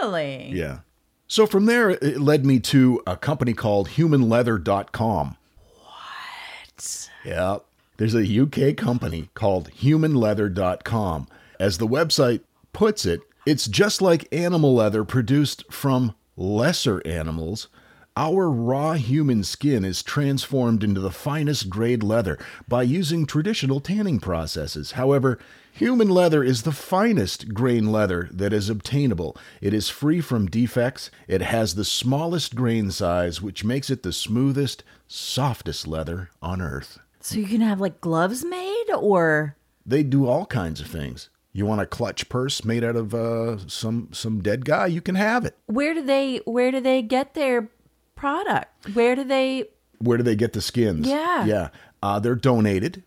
Really? 0.00 0.50
Yeah. 0.50 0.80
So 1.28 1.46
from 1.46 1.66
there, 1.66 1.90
it 1.90 2.20
led 2.20 2.46
me 2.46 2.60
to 2.60 3.02
a 3.06 3.16
company 3.16 3.52
called 3.52 3.90
humanleather.com. 3.90 5.36
What? 5.82 7.08
Yeah. 7.24 7.58
There's 7.96 8.14
a 8.14 8.42
UK 8.42 8.76
company 8.76 9.30
called 9.34 9.70
humanleather.com. 9.70 11.28
As 11.58 11.78
the 11.78 11.88
website 11.88 12.40
puts 12.72 13.06
it, 13.06 13.20
it's 13.46 13.66
just 13.66 14.02
like 14.02 14.32
animal 14.32 14.74
leather 14.74 15.02
produced 15.04 15.64
from 15.72 16.14
lesser 16.36 17.04
animals. 17.06 17.68
Our 18.16 18.50
raw 18.50 18.94
human 18.94 19.44
skin 19.44 19.84
is 19.84 20.02
transformed 20.02 20.82
into 20.84 21.00
the 21.00 21.10
finest 21.10 21.68
grade 21.68 22.02
leather 22.02 22.38
by 22.68 22.82
using 22.82 23.26
traditional 23.26 23.80
tanning 23.80 24.20
processes. 24.20 24.92
However, 24.92 25.38
human 25.76 26.08
leather 26.08 26.42
is 26.42 26.62
the 26.62 26.72
finest 26.72 27.52
grain 27.54 27.92
leather 27.92 28.28
that 28.32 28.52
is 28.52 28.68
obtainable. 28.68 29.36
It 29.60 29.74
is 29.74 29.88
free 29.88 30.20
from 30.20 30.46
defects, 30.46 31.10
it 31.28 31.42
has 31.42 31.74
the 31.74 31.84
smallest 31.84 32.54
grain 32.54 32.90
size, 32.90 33.42
which 33.42 33.64
makes 33.64 33.90
it 33.90 34.02
the 34.02 34.12
smoothest, 34.12 34.82
softest 35.06 35.86
leather 35.86 36.30
on 36.40 36.60
earth. 36.60 36.98
So 37.20 37.38
you 37.38 37.46
can 37.46 37.60
have 37.60 37.80
like 37.80 38.00
gloves 38.00 38.44
made 38.44 38.86
or 38.96 39.56
They 39.84 40.02
do 40.02 40.26
all 40.26 40.46
kinds 40.46 40.80
of 40.80 40.86
things. 40.86 41.28
You 41.52 41.64
want 41.66 41.80
a 41.80 41.86
clutch 41.86 42.28
purse 42.28 42.64
made 42.64 42.84
out 42.84 42.96
of 42.96 43.14
uh, 43.14 43.66
some 43.66 44.10
some 44.12 44.42
dead 44.42 44.64
guy? 44.64 44.86
You 44.86 45.00
can 45.00 45.14
have 45.14 45.44
it. 45.44 45.56
where 45.66 45.94
do 45.94 46.02
they 46.02 46.40
where 46.44 46.70
do 46.70 46.80
they 46.80 47.02
get 47.02 47.34
their 47.34 47.68
product? 48.14 48.94
Where 48.94 49.16
do 49.16 49.24
they 49.24 49.64
Where 49.98 50.18
do 50.18 50.22
they 50.22 50.36
get 50.36 50.52
the 50.52 50.60
skins? 50.60 51.08
Yeah. 51.08 51.44
yeah. 51.46 51.68
Uh, 52.02 52.18
they're 52.20 52.34
donated, 52.34 53.02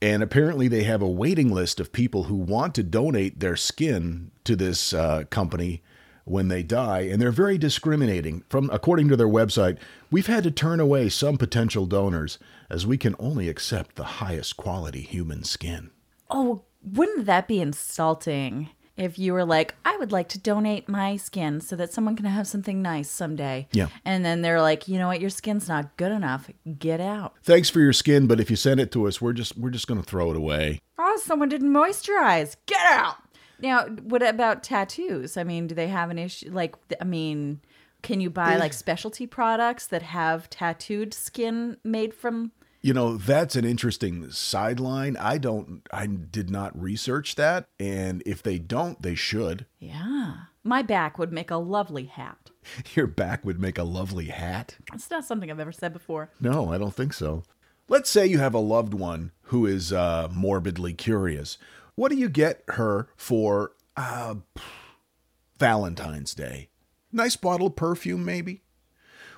and 0.00 0.22
apparently 0.22 0.68
they 0.68 0.84
have 0.84 1.02
a 1.02 1.08
waiting 1.08 1.50
list 1.52 1.80
of 1.80 1.92
people 1.92 2.24
who 2.24 2.36
want 2.36 2.74
to 2.76 2.82
donate 2.82 3.40
their 3.40 3.56
skin 3.56 4.30
to 4.44 4.54
this 4.54 4.92
uh, 4.92 5.24
company 5.30 5.82
when 6.24 6.48
they 6.48 6.62
die, 6.62 7.00
and 7.00 7.20
they're 7.20 7.30
very 7.30 7.58
discriminating. 7.58 8.44
From 8.48 8.68
according 8.70 9.08
to 9.08 9.16
their 9.16 9.28
website, 9.28 9.78
we've 10.10 10.26
had 10.26 10.44
to 10.44 10.50
turn 10.50 10.78
away 10.78 11.08
some 11.08 11.38
potential 11.38 11.86
donors 11.86 12.38
as 12.70 12.86
we 12.86 12.98
can 12.98 13.14
only 13.18 13.48
accept 13.48 13.96
the 13.96 14.04
highest 14.04 14.56
quality 14.56 15.00
human 15.00 15.42
skin. 15.42 15.90
Oh, 16.30 16.64
wouldn't 16.82 17.26
that 17.26 17.48
be 17.48 17.60
insulting 17.60 18.68
if 18.98 19.18
you 19.18 19.32
were 19.32 19.44
like, 19.44 19.74
I 19.84 19.96
would 19.96 20.12
like 20.12 20.28
to 20.30 20.38
donate 20.38 20.88
my 20.88 21.16
skin 21.16 21.60
so 21.60 21.76
that 21.76 21.92
someone 21.92 22.16
can 22.16 22.26
have 22.26 22.46
something 22.46 22.82
nice 22.82 23.10
someday. 23.10 23.68
Yeah. 23.72 23.88
And 24.04 24.24
then 24.24 24.42
they're 24.42 24.60
like, 24.60 24.88
you 24.88 24.98
know 24.98 25.08
what, 25.08 25.20
your 25.20 25.30
skin's 25.30 25.68
not 25.68 25.96
good 25.96 26.12
enough. 26.12 26.50
Get 26.78 27.00
out. 27.00 27.34
Thanks 27.42 27.70
for 27.70 27.80
your 27.80 27.92
skin, 27.92 28.26
but 28.26 28.40
if 28.40 28.50
you 28.50 28.56
send 28.56 28.80
it 28.80 28.92
to 28.92 29.06
us, 29.06 29.20
we're 29.20 29.32
just 29.32 29.56
we're 29.56 29.70
just 29.70 29.86
going 29.86 30.00
to 30.00 30.06
throw 30.06 30.30
it 30.30 30.36
away. 30.36 30.80
Oh, 30.98 31.20
someone 31.24 31.48
didn't 31.48 31.70
moisturize. 31.70 32.56
Get 32.66 32.84
out. 32.86 33.16
Now, 33.60 33.86
what 33.86 34.22
about 34.22 34.62
tattoos? 34.62 35.36
I 35.36 35.44
mean, 35.44 35.66
do 35.66 35.74
they 35.74 35.88
have 35.88 36.10
an 36.10 36.18
issue? 36.18 36.50
Like, 36.50 36.76
I 37.00 37.04
mean, 37.04 37.60
can 38.02 38.20
you 38.20 38.30
buy 38.30 38.56
like 38.56 38.72
specialty 38.72 39.26
products 39.26 39.86
that 39.86 40.02
have 40.02 40.48
tattooed 40.50 41.12
skin 41.14 41.76
made 41.82 42.14
from? 42.14 42.52
You 42.80 42.94
know, 42.94 43.16
that's 43.16 43.56
an 43.56 43.64
interesting 43.64 44.30
sideline. 44.30 45.16
I 45.16 45.38
don't 45.38 45.82
I 45.92 46.06
did 46.06 46.48
not 46.48 46.80
research 46.80 47.34
that, 47.34 47.66
and 47.80 48.22
if 48.24 48.42
they 48.42 48.58
don't, 48.58 49.00
they 49.02 49.14
should. 49.14 49.66
Yeah. 49.78 50.34
My 50.62 50.82
back 50.82 51.18
would 51.18 51.32
make 51.32 51.50
a 51.50 51.56
lovely 51.56 52.04
hat. 52.04 52.50
Your 52.94 53.06
back 53.06 53.44
would 53.44 53.58
make 53.60 53.78
a 53.78 53.84
lovely 53.84 54.26
hat. 54.26 54.76
It's 54.92 55.10
not 55.10 55.24
something 55.24 55.50
I've 55.50 55.60
ever 55.60 55.72
said 55.72 55.92
before. 55.92 56.30
No, 56.40 56.72
I 56.72 56.78
don't 56.78 56.94
think 56.94 57.14
so. 57.14 57.42
Let's 57.88 58.10
say 58.10 58.26
you 58.26 58.38
have 58.38 58.54
a 58.54 58.58
loved 58.58 58.92
one 58.92 59.32
who 59.44 59.64
is 59.64 59.92
uh, 59.92 60.28
morbidly 60.30 60.92
curious. 60.92 61.56
What 61.94 62.10
do 62.12 62.18
you 62.18 62.28
get 62.28 62.62
her 62.68 63.08
for 63.16 63.72
uh, 63.96 64.36
Valentine's 65.58 66.34
Day? 66.34 66.68
Nice 67.10 67.36
bottle 67.36 67.68
of 67.68 67.76
perfume, 67.76 68.24
maybe? 68.24 68.62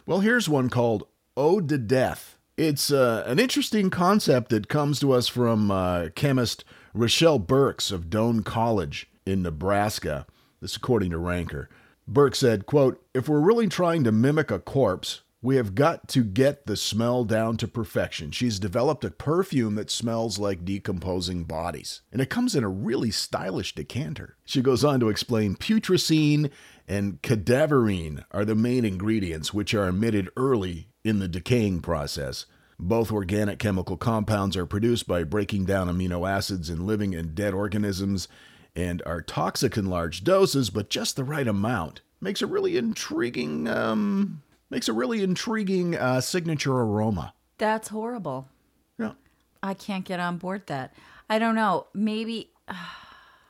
Well, 0.04 0.20
here's 0.20 0.48
one 0.48 0.68
called 0.68 1.06
Eau 1.36 1.60
de 1.60 1.78
Death. 1.78 2.36
It's 2.60 2.92
uh, 2.92 3.24
an 3.26 3.38
interesting 3.38 3.88
concept 3.88 4.50
that 4.50 4.68
comes 4.68 5.00
to 5.00 5.12
us 5.12 5.28
from 5.28 5.70
uh, 5.70 6.10
chemist 6.14 6.62
Rochelle 6.92 7.38
Burks 7.38 7.90
of 7.90 8.10
Doane 8.10 8.44
College 8.44 9.08
in 9.24 9.40
Nebraska. 9.40 10.26
This 10.60 10.76
according 10.76 11.12
to 11.12 11.16
Ranker. 11.16 11.70
Burke 12.06 12.34
said, 12.34 12.66
quote, 12.66 13.02
If 13.14 13.30
we're 13.30 13.40
really 13.40 13.66
trying 13.66 14.04
to 14.04 14.12
mimic 14.12 14.50
a 14.50 14.58
corpse, 14.58 15.22
we 15.40 15.56
have 15.56 15.74
got 15.74 16.06
to 16.08 16.22
get 16.22 16.66
the 16.66 16.76
smell 16.76 17.24
down 17.24 17.56
to 17.56 17.66
perfection. 17.66 18.30
She's 18.30 18.58
developed 18.58 19.06
a 19.06 19.10
perfume 19.10 19.74
that 19.76 19.90
smells 19.90 20.38
like 20.38 20.66
decomposing 20.66 21.44
bodies, 21.44 22.02
and 22.12 22.20
it 22.20 22.28
comes 22.28 22.54
in 22.54 22.62
a 22.62 22.68
really 22.68 23.10
stylish 23.10 23.74
decanter. 23.74 24.36
She 24.44 24.60
goes 24.60 24.84
on 24.84 25.00
to 25.00 25.08
explain 25.08 25.56
putrescine 25.56 26.50
and 26.86 27.22
cadaverine 27.22 28.22
are 28.32 28.44
the 28.44 28.54
main 28.54 28.84
ingredients, 28.84 29.54
which 29.54 29.72
are 29.72 29.88
emitted 29.88 30.28
early 30.36 30.89
in 31.04 31.18
the 31.18 31.28
decaying 31.28 31.80
process. 31.80 32.46
Both 32.78 33.12
organic 33.12 33.58
chemical 33.58 33.96
compounds 33.96 34.56
are 34.56 34.66
produced 34.66 35.06
by 35.06 35.24
breaking 35.24 35.66
down 35.66 35.88
amino 35.88 36.28
acids 36.28 36.70
in 36.70 36.86
living 36.86 37.14
and 37.14 37.34
dead 37.34 37.52
organisms 37.52 38.26
and 38.74 39.02
are 39.04 39.20
toxic 39.20 39.76
in 39.76 39.86
large 39.90 40.24
doses, 40.24 40.70
but 40.70 40.88
just 40.88 41.16
the 41.16 41.24
right 41.24 41.46
amount. 41.46 42.00
Makes 42.20 42.42
a 42.42 42.46
really 42.46 42.76
intriguing, 42.76 43.68
um, 43.68 44.42
makes 44.70 44.88
a 44.88 44.92
really 44.92 45.22
intriguing 45.22 45.96
uh, 45.96 46.20
signature 46.20 46.72
aroma. 46.72 47.34
That's 47.58 47.88
horrible. 47.88 48.48
Yeah. 48.98 49.12
I 49.62 49.74
can't 49.74 50.04
get 50.04 50.20
on 50.20 50.38
board 50.38 50.66
that. 50.68 50.94
I 51.28 51.38
don't 51.38 51.54
know. 51.54 51.88
Maybe. 51.92 52.50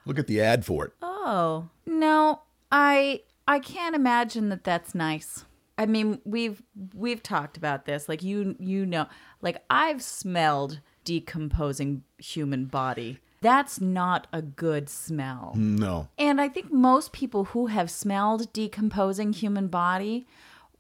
Look 0.06 0.18
at 0.18 0.26
the 0.26 0.40
ad 0.40 0.64
for 0.64 0.86
it. 0.86 0.92
Oh 1.02 1.68
no, 1.86 2.40
I 2.72 3.22
I 3.46 3.58
can't 3.58 3.94
imagine 3.94 4.48
that 4.48 4.64
that's 4.64 4.94
nice. 4.94 5.44
I 5.80 5.86
mean, 5.86 6.20
we've 6.26 6.62
we've 6.94 7.22
talked 7.22 7.56
about 7.56 7.86
this. 7.86 8.06
Like 8.06 8.22
you 8.22 8.54
you 8.60 8.84
know, 8.84 9.06
like 9.40 9.64
I've 9.70 10.02
smelled 10.02 10.80
decomposing 11.04 12.04
human 12.18 12.66
body. 12.66 13.18
That's 13.40 13.80
not 13.80 14.26
a 14.30 14.42
good 14.42 14.90
smell. 14.90 15.54
No. 15.56 16.08
And 16.18 16.38
I 16.38 16.48
think 16.48 16.70
most 16.70 17.12
people 17.12 17.46
who 17.46 17.68
have 17.68 17.90
smelled 17.90 18.52
decomposing 18.52 19.32
human 19.32 19.68
body 19.68 20.26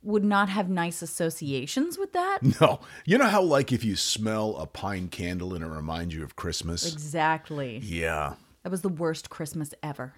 would 0.02 0.24
not 0.24 0.50
have 0.50 0.68
nice 0.68 1.00
associations 1.00 1.96
with 1.96 2.12
that. 2.12 2.40
No. 2.60 2.80
You 3.06 3.16
know 3.16 3.28
how, 3.28 3.40
like, 3.40 3.72
if 3.72 3.82
you 3.82 3.96
smell 3.96 4.56
a 4.58 4.66
pine 4.66 5.08
candle 5.08 5.54
and 5.54 5.64
it 5.64 5.68
reminds 5.68 6.14
you 6.14 6.22
of 6.22 6.36
Christmas? 6.36 6.90
Exactly. 6.90 7.78
Yeah. 7.82 8.34
That 8.62 8.70
was 8.70 8.82
the 8.82 8.90
worst 8.90 9.30
Christmas 9.30 9.72
ever. 9.82 10.12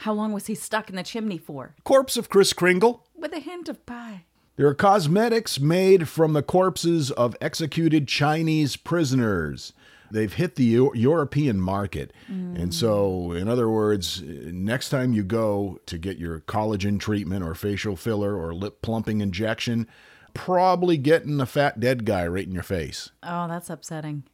How 0.00 0.12
long 0.12 0.32
was 0.32 0.46
he 0.46 0.54
stuck 0.54 0.90
in 0.90 0.96
the 0.96 1.02
chimney 1.02 1.38
for? 1.38 1.74
Corpse 1.84 2.16
of 2.16 2.28
Kris 2.28 2.52
Kringle. 2.52 3.04
With 3.24 3.32
a 3.32 3.40
hint 3.40 3.70
of 3.70 3.86
pie. 3.86 4.24
There 4.56 4.66
are 4.66 4.74
cosmetics 4.74 5.58
made 5.58 6.10
from 6.10 6.34
the 6.34 6.42
corpses 6.42 7.10
of 7.10 7.34
executed 7.40 8.06
Chinese 8.06 8.76
prisoners. 8.76 9.72
They've 10.10 10.30
hit 10.30 10.56
the 10.56 10.64
Eu- 10.64 10.92
European 10.94 11.58
market. 11.58 12.12
Mm. 12.30 12.60
And 12.60 12.74
so, 12.74 13.32
in 13.32 13.48
other 13.48 13.70
words, 13.70 14.20
next 14.20 14.90
time 14.90 15.14
you 15.14 15.22
go 15.24 15.80
to 15.86 15.96
get 15.96 16.18
your 16.18 16.40
collagen 16.40 17.00
treatment 17.00 17.42
or 17.42 17.54
facial 17.54 17.96
filler 17.96 18.36
or 18.36 18.52
lip 18.52 18.82
plumping 18.82 19.22
injection, 19.22 19.88
probably 20.34 20.98
getting 20.98 21.40
a 21.40 21.46
fat 21.46 21.80
dead 21.80 22.04
guy 22.04 22.26
right 22.26 22.46
in 22.46 22.52
your 22.52 22.62
face. 22.62 23.10
Oh, 23.22 23.48
that's 23.48 23.70
upsetting. 23.70 24.24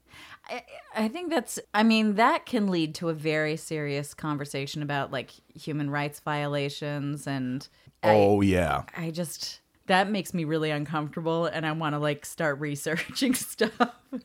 I, 0.49 0.65
I 0.97 1.07
think 1.07 1.31
that's, 1.31 1.61
I 1.73 1.85
mean, 1.85 2.17
that 2.17 2.45
can 2.45 2.67
lead 2.67 2.97
to 2.97 3.09
a 3.09 3.15
very 3.15 3.57
serious 3.57 4.15
conversation 4.15 4.83
about 4.83 5.13
like 5.13 5.31
human 5.55 5.91
rights 5.91 6.19
violations. 6.19 7.29
And 7.29 7.69
Oh, 8.03 8.41
yeah. 8.41 8.83
I 8.97 9.11
just, 9.11 9.61
that 9.87 10.11
makes 10.11 10.33
me 10.33 10.45
really 10.45 10.71
uncomfortable. 10.71 11.47
And 11.47 11.67
I 11.67 11.73
want 11.73 11.95
to 11.95 11.99
like 11.99 12.25
start 12.25 12.59
researching 12.61 13.35
stuff. 13.35 13.73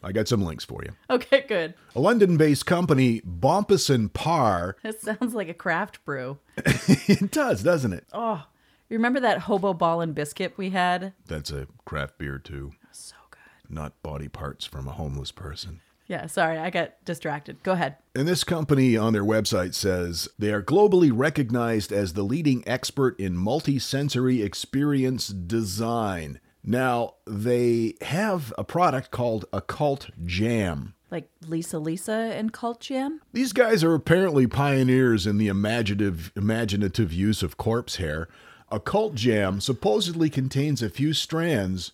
I 0.04 0.12
got 0.12 0.28
some 0.28 0.44
links 0.44 0.64
for 0.66 0.82
you. 0.84 0.92
okay, 1.10 1.46
good. 1.48 1.74
A 1.96 2.00
London 2.00 2.38
based 2.38 2.66
company, 2.66 3.22
Bompas 3.22 3.90
and 3.94 4.12
Parr, 4.14 4.78
That 4.84 5.00
sounds 5.02 5.34
like 5.34 5.50
a 5.50 5.54
craft 5.54 6.04
brew. 6.06 6.38
it 6.58 7.32
does, 7.32 7.64
doesn't 7.64 7.94
it? 7.94 8.06
Oh, 8.14 8.46
you 8.90 8.98
remember 8.98 9.20
that 9.20 9.40
hobo 9.40 9.74
ball 9.74 10.02
and 10.02 10.14
biscuit 10.16 10.54
we 10.58 10.70
had? 10.70 11.14
That's 11.28 11.52
a 11.52 11.68
craft 11.86 12.18
beer, 12.18 12.38
too. 12.40 12.72
So 12.92 13.16
good. 13.32 13.74
Not 13.74 14.02
body 14.04 14.28
parts 14.28 14.66
from 14.66 14.88
a 14.88 14.92
homeless 14.92 15.32
person. 15.32 15.82
Yeah, 16.08 16.28
sorry, 16.28 16.58
I 16.58 16.70
got 16.70 17.04
distracted. 17.04 17.64
Go 17.64 17.72
ahead. 17.72 17.98
And 18.14 18.28
this 18.28 18.44
company 18.44 18.96
on 18.96 19.14
their 19.14 19.24
website 19.24 19.74
says 19.74 20.28
they 20.38 20.52
are 20.52 20.62
globally 20.62 21.12
recognized 21.14 21.92
as 21.92 22.14
the 22.14 22.24
leading 22.24 22.64
expert 22.68 23.20
in 23.20 23.36
multi-sensory 23.36 24.42
experience 24.44 25.30
design. 25.30 26.40
Now, 26.64 27.16
they 27.26 27.96
have 28.02 28.54
a 28.58 28.64
product 28.64 29.12
called 29.12 29.46
Occult 29.54 30.10
Jam. 30.26 30.94
Like 31.12 31.30
Lisa 31.48 31.80
Lisa 31.80 32.12
and 32.12 32.52
Cult 32.52 32.82
Jam? 32.82 33.22
These 33.32 33.54
guys 33.54 33.84
are 33.84 33.94
apparently 33.94 34.48
pioneers 34.48 35.28
in 35.28 35.38
the 35.38 35.48
imaginative 35.48 36.32
imaginative 36.36 37.14
use 37.14 37.44
of 37.44 37.58
corpse 37.58 37.98
hair. 37.98 38.28
Occult 38.72 39.14
Jam 39.14 39.62
supposedly 39.62 40.30
contains 40.30 40.82
a 40.82 40.90
few 40.90 41.14
strands 41.14 41.92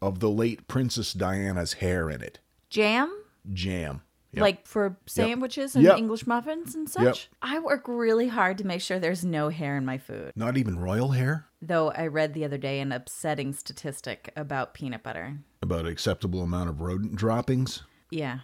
of 0.00 0.18
the 0.18 0.30
late 0.30 0.66
Princess 0.66 1.12
Diana's 1.12 1.74
hair 1.74 2.10
in 2.10 2.20
it. 2.20 2.40
Jam? 2.68 3.21
Jam. 3.52 4.02
Yep. 4.32 4.40
Like 4.42 4.66
for 4.66 4.96
sandwiches 5.06 5.74
and 5.74 5.84
Yep. 5.84 5.98
English 5.98 6.26
muffins 6.26 6.74
and 6.74 6.88
such? 6.88 7.04
Yep. 7.04 7.16
I 7.42 7.58
work 7.58 7.84
really 7.86 8.28
hard 8.28 8.56
to 8.58 8.66
make 8.66 8.80
sure 8.80 8.98
there's 8.98 9.24
no 9.24 9.50
hair 9.50 9.76
in 9.76 9.84
my 9.84 9.98
food. 9.98 10.32
not 10.34 10.56
even 10.56 10.78
royal 10.78 11.10
hair? 11.10 11.46
Though 11.60 11.90
I 11.90 12.06
read 12.06 12.32
the 12.32 12.44
other 12.44 12.56
day 12.56 12.80
an 12.80 12.92
upsetting 12.92 13.52
statistic 13.52 14.32
about 14.34 14.72
peanut 14.72 15.02
butter. 15.02 15.38
About 15.60 15.86
acceptable 15.86 16.40
amount 16.42 16.70
of 16.70 16.80
rodent 16.80 17.14
droppings? 17.14 17.82
Yeah. 18.10 18.38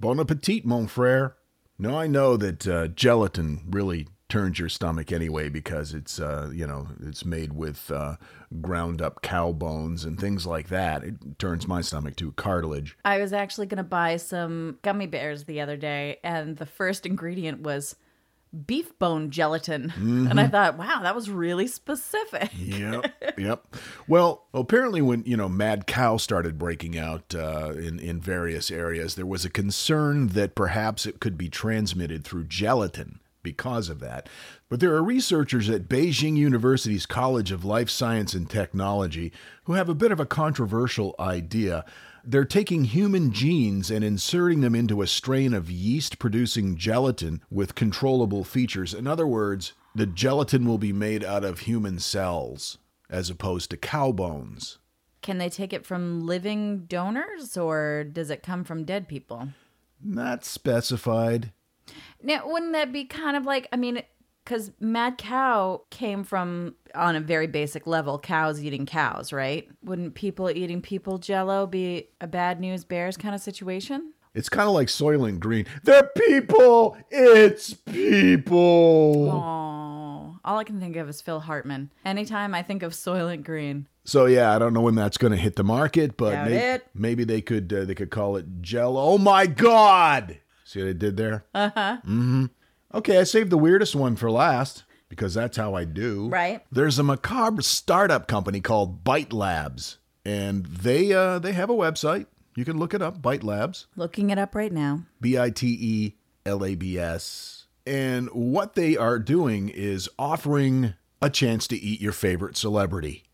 Bon 0.00 0.18
appetit, 0.18 0.64
mon 0.66 0.88
frere. 0.88 1.36
No, 1.78 1.96
I 1.96 2.08
know 2.08 2.36
that 2.36 2.66
uh, 2.66 2.88
gelatin 2.88 3.62
really 3.70 4.08
turns 4.28 4.58
your 4.58 4.68
stomach 4.68 5.10
anyway 5.10 5.48
because 5.48 5.94
it's 5.94 6.20
uh, 6.20 6.50
you 6.52 6.66
know 6.66 6.88
it's 7.04 7.24
made 7.24 7.52
with 7.52 7.90
uh, 7.90 8.16
ground 8.60 9.00
up 9.00 9.22
cow 9.22 9.52
bones 9.52 10.04
and 10.04 10.18
things 10.18 10.46
like 10.46 10.68
that. 10.68 11.02
It 11.02 11.38
turns 11.38 11.66
my 11.66 11.80
stomach 11.80 12.16
to 12.16 12.32
cartilage. 12.32 12.96
I 13.04 13.18
was 13.18 13.32
actually 13.32 13.66
going 13.66 13.78
to 13.78 13.84
buy 13.84 14.16
some 14.16 14.78
gummy 14.82 15.06
bears 15.06 15.44
the 15.44 15.60
other 15.60 15.76
day, 15.76 16.18
and 16.22 16.56
the 16.56 16.66
first 16.66 17.06
ingredient 17.06 17.62
was 17.62 17.96
beef 18.66 18.98
bone 18.98 19.30
gelatin. 19.30 19.92
And 19.96 20.40
I 20.40 20.46
thought, 20.48 20.78
wow, 20.78 21.00
that 21.02 21.14
was 21.14 21.28
really 21.28 21.66
specific. 21.66 22.50
Yep, 22.56 23.12
yep. 23.38 23.76
Well, 24.06 24.46
apparently, 24.54 25.02
when 25.02 25.22
you 25.24 25.36
know 25.36 25.48
mad 25.48 25.86
cow 25.86 26.18
started 26.18 26.58
breaking 26.58 26.98
out 26.98 27.34
uh, 27.34 27.72
in 27.72 27.98
in 27.98 28.20
various 28.20 28.70
areas, 28.70 29.14
there 29.14 29.26
was 29.26 29.44
a 29.44 29.50
concern 29.50 30.28
that 30.28 30.54
perhaps 30.54 31.06
it 31.06 31.20
could 31.20 31.38
be 31.38 31.48
transmitted 31.48 32.24
through 32.24 32.44
gelatin 32.44 33.20
because 33.48 33.88
of 33.88 33.98
that. 34.00 34.28
But 34.68 34.78
there 34.80 34.94
are 34.94 35.02
researchers 35.02 35.70
at 35.70 35.88
Beijing 35.88 36.36
University's 36.36 37.06
College 37.06 37.50
of 37.50 37.64
Life 37.64 37.88
Science 37.88 38.34
and 38.34 38.48
Technology 38.48 39.32
who 39.64 39.72
have 39.72 39.88
a 39.88 39.94
bit 39.94 40.12
of 40.12 40.20
a 40.20 40.26
controversial 40.26 41.14
idea. 41.18 41.86
They're 42.22 42.44
taking 42.44 42.84
human 42.84 43.32
genes 43.32 43.90
and 43.90 44.04
inserting 44.04 44.60
them 44.60 44.74
into 44.74 45.00
a 45.00 45.06
strain 45.06 45.54
of 45.54 45.70
yeast 45.70 46.18
producing 46.18 46.76
gelatin 46.76 47.42
with 47.50 47.74
controllable 47.74 48.44
features. 48.44 48.92
In 48.92 49.06
other 49.06 49.26
words, 49.26 49.72
the 49.94 50.04
gelatin 50.04 50.66
will 50.66 50.76
be 50.76 50.92
made 50.92 51.24
out 51.24 51.42
of 51.42 51.60
human 51.60 51.98
cells 51.98 52.76
as 53.08 53.30
opposed 53.30 53.70
to 53.70 53.78
cow 53.78 54.12
bones. 54.12 54.76
Can 55.22 55.38
they 55.38 55.48
take 55.48 55.72
it 55.72 55.86
from 55.86 56.26
living 56.26 56.84
donors, 56.84 57.56
or 57.56 58.04
does 58.04 58.28
it 58.28 58.42
come 58.42 58.62
from 58.62 58.84
dead 58.84 59.08
people? 59.08 59.48
Not 60.04 60.44
specified. 60.44 61.52
Now, 62.22 62.42
wouldn't 62.50 62.72
that 62.72 62.92
be 62.92 63.04
kind 63.04 63.36
of 63.36 63.44
like, 63.46 63.68
I 63.72 63.76
mean, 63.76 64.02
because 64.44 64.70
Mad 64.80 65.18
Cow 65.18 65.82
came 65.90 66.24
from, 66.24 66.74
on 66.94 67.16
a 67.16 67.20
very 67.20 67.46
basic 67.46 67.86
level, 67.86 68.18
cows 68.18 68.64
eating 68.64 68.86
cows, 68.86 69.32
right? 69.32 69.68
Wouldn't 69.84 70.14
people 70.14 70.50
eating 70.50 70.80
people 70.80 71.18
jello 71.18 71.66
be 71.66 72.08
a 72.20 72.26
bad 72.26 72.60
news 72.60 72.84
bears 72.84 73.16
kind 73.16 73.34
of 73.34 73.40
situation? 73.40 74.12
It's 74.34 74.48
kind 74.48 74.68
of 74.68 74.74
like 74.74 74.88
Soylent 74.88 75.40
Green. 75.40 75.66
They're 75.82 76.10
people. 76.16 76.96
It's 77.10 77.74
people. 77.74 79.30
Oh, 79.30 80.38
all 80.44 80.58
I 80.58 80.64
can 80.64 80.80
think 80.80 80.96
of 80.96 81.08
is 81.08 81.20
Phil 81.20 81.40
Hartman. 81.40 81.90
Anytime 82.04 82.54
I 82.54 82.62
think 82.62 82.82
of 82.82 82.92
Soylent 82.92 83.42
Green, 83.44 83.86
So 84.04 84.26
yeah, 84.26 84.54
I 84.54 84.58
don't 84.58 84.72
know 84.72 84.80
when 84.80 84.94
that's 84.94 85.18
going 85.18 85.32
to 85.32 85.36
hit 85.36 85.56
the 85.56 85.64
market, 85.64 86.16
but 86.16 86.32
may- 86.48 86.78
maybe 86.94 87.24
they 87.24 87.40
could 87.40 87.72
uh, 87.72 87.84
they 87.84 87.94
could 87.94 88.10
call 88.10 88.36
it 88.36 88.46
Jello. 88.62 89.02
Oh 89.02 89.18
my 89.18 89.46
God! 89.46 90.38
See 90.68 90.82
what 90.82 90.90
I 90.90 90.92
did 90.92 91.16
there? 91.16 91.46
Uh 91.54 91.70
huh. 91.74 91.96
Mm-hmm. 92.04 92.44
Okay, 92.92 93.16
I 93.18 93.22
saved 93.24 93.48
the 93.48 93.56
weirdest 93.56 93.96
one 93.96 94.16
for 94.16 94.30
last 94.30 94.84
because 95.08 95.32
that's 95.32 95.56
how 95.56 95.72
I 95.74 95.84
do. 95.84 96.28
Right. 96.28 96.62
There's 96.70 96.98
a 96.98 97.02
macabre 97.02 97.62
startup 97.62 98.28
company 98.28 98.60
called 98.60 99.02
BiteLabs, 99.02 99.96
and 100.26 100.66
they 100.66 101.14
uh, 101.14 101.38
they 101.38 101.52
have 101.52 101.70
a 101.70 101.74
website. 101.74 102.26
You 102.54 102.66
can 102.66 102.78
look 102.78 102.92
it 102.92 103.00
up, 103.00 103.22
BiteLabs. 103.22 103.86
looking 103.96 104.28
it 104.28 104.36
up 104.36 104.54
right 104.54 104.70
now. 104.70 105.04
B 105.22 105.38
I 105.38 105.48
T 105.48 105.68
E 105.80 106.16
L 106.44 106.62
A 106.62 106.74
B 106.74 106.98
S. 106.98 107.66
And 107.86 108.28
what 108.28 108.74
they 108.74 108.94
are 108.94 109.18
doing 109.18 109.70
is 109.70 110.06
offering 110.18 110.92
a 111.22 111.30
chance 111.30 111.66
to 111.68 111.76
eat 111.78 112.02
your 112.02 112.12
favorite 112.12 112.58
celebrity. 112.58 113.24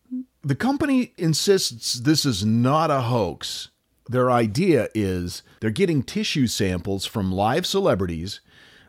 The 0.43 0.55
company 0.55 1.15
insists 1.19 1.95
this 1.95 2.25
is 2.25 2.45
not 2.45 2.93
a 2.93 3.01
hoax. 3.01 3.71
Their 4.09 4.31
idea 4.31 4.89
is 4.95 5.43
they're 5.61 5.71
getting 5.71 6.03
tissue 6.03 6.47
samples 6.47 7.07
from 7.07 7.33
live 7.33 7.67
celebrities, 7.67 8.41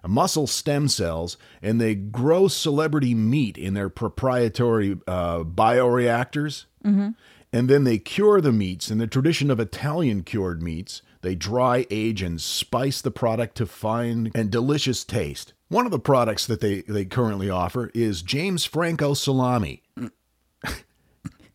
muscle 0.06 0.48
stem 0.48 0.88
cells, 0.88 1.38
and 1.62 1.80
they 1.80 1.96
grow 1.96 2.48
celebrity 2.48 3.16
meat 3.16 3.58
in 3.58 3.74
their 3.74 3.90
proprietary 3.90 5.00
uh, 5.08 5.44
bioreactors. 5.44 6.66
And 7.54 7.70
then 7.70 7.86
they 7.86 7.98
cure 7.98 8.42
the 8.42 8.52
meats 8.52 8.92
in 8.92 8.98
the 8.98 9.08
tradition 9.08 9.50
of 9.50 9.60
Italian 9.62 10.24
cured 10.24 10.62
meats. 10.62 11.02
They 11.22 11.36
dry, 11.36 11.88
age, 11.90 12.22
and 12.22 12.40
spice 12.42 13.02
the 13.02 13.12
product 13.12 13.56
to 13.58 13.66
fine 13.66 14.32
and 14.36 14.52
delicious 14.52 15.04
taste. 15.06 15.54
One 15.70 15.86
of 15.86 15.92
the 15.92 16.00
products 16.00 16.46
that 16.46 16.60
they, 16.60 16.82
they 16.82 17.06
currently 17.06 17.50
offer 17.50 17.90
is 17.94 18.22
James 18.22 18.66
Franco 18.66 19.14
salami. 19.14 19.82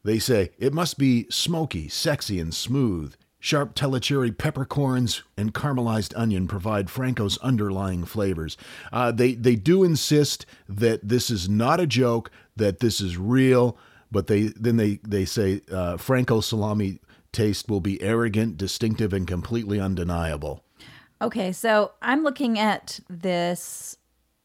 They 0.03 0.19
say 0.19 0.53
it 0.59 0.73
must 0.73 0.99
be 0.99 1.27
smoky, 1.31 1.89
sexy, 1.89 2.41
and 2.41 2.55
smooth. 2.55 3.15
Sharp 3.41 3.75
Tellicherry 3.75 4.37
peppercorns 4.37 5.23
and 5.37 5.55
caramelized 5.55 6.13
onion 6.15 6.47
provide 6.47 6.91
Franco's 6.91 7.39
underlying 7.39 8.05
flavors. 8.05 8.59
Uh, 8.93 9.11
they 9.11 9.33
they 9.33 9.57
do 9.57 9.83
insist 9.83 10.45
that 10.69 11.09
this 11.09 11.31
is 11.31 11.49
not 11.49 11.81
a 11.81 11.87
joke, 11.87 12.31
that 12.55 12.81
this 12.81 13.01
is 13.01 13.17
real, 13.17 13.79
but 14.13 14.27
they 14.27 14.53
then 14.57 14.77
they 14.77 15.01
they 15.03 15.25
say 15.25 15.63
uh, 15.73 15.97
Franco 15.97 16.41
salami 16.41 17.01
taste 17.33 17.69
will 17.69 17.81
be 17.81 18.01
arrogant, 18.03 18.59
distinctive, 18.59 19.13
and 19.13 19.27
completely 19.27 19.81
undeniable. 19.81 20.63
Okay, 21.23 21.53
so 21.53 21.93
I'm 22.03 22.23
looking 22.23 22.59
at 22.59 23.01
this 23.09 23.97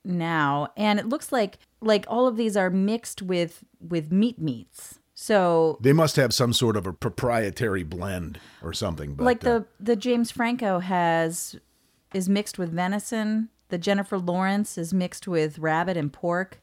now, 0.05 0.69
and 0.77 0.99
it 0.99 1.09
looks 1.09 1.31
like 1.31 1.57
like 1.81 2.05
all 2.07 2.27
of 2.27 2.37
these 2.37 2.55
are 2.55 2.69
mixed 2.69 3.21
with 3.21 3.63
with 3.79 4.11
meat 4.11 4.39
meats. 4.39 4.99
So 5.25 5.79
They 5.81 5.91
must 5.91 6.17
have 6.17 6.35
some 6.35 6.53
sort 6.53 6.77
of 6.77 6.85
a 6.85 6.93
proprietary 6.93 7.81
blend 7.81 8.39
or 8.61 8.73
something. 8.73 9.15
But, 9.15 9.23
like 9.23 9.43
uh, 9.43 9.49
the 9.49 9.65
the 9.79 9.95
James 9.95 10.29
Franco 10.29 10.77
has 10.77 11.55
is 12.13 12.29
mixed 12.29 12.59
with 12.59 12.71
venison. 12.71 13.49
The 13.69 13.79
Jennifer 13.79 14.19
Lawrence 14.19 14.77
is 14.77 14.93
mixed 14.93 15.27
with 15.27 15.57
rabbit 15.57 15.97
and 15.97 16.13
pork. 16.13 16.61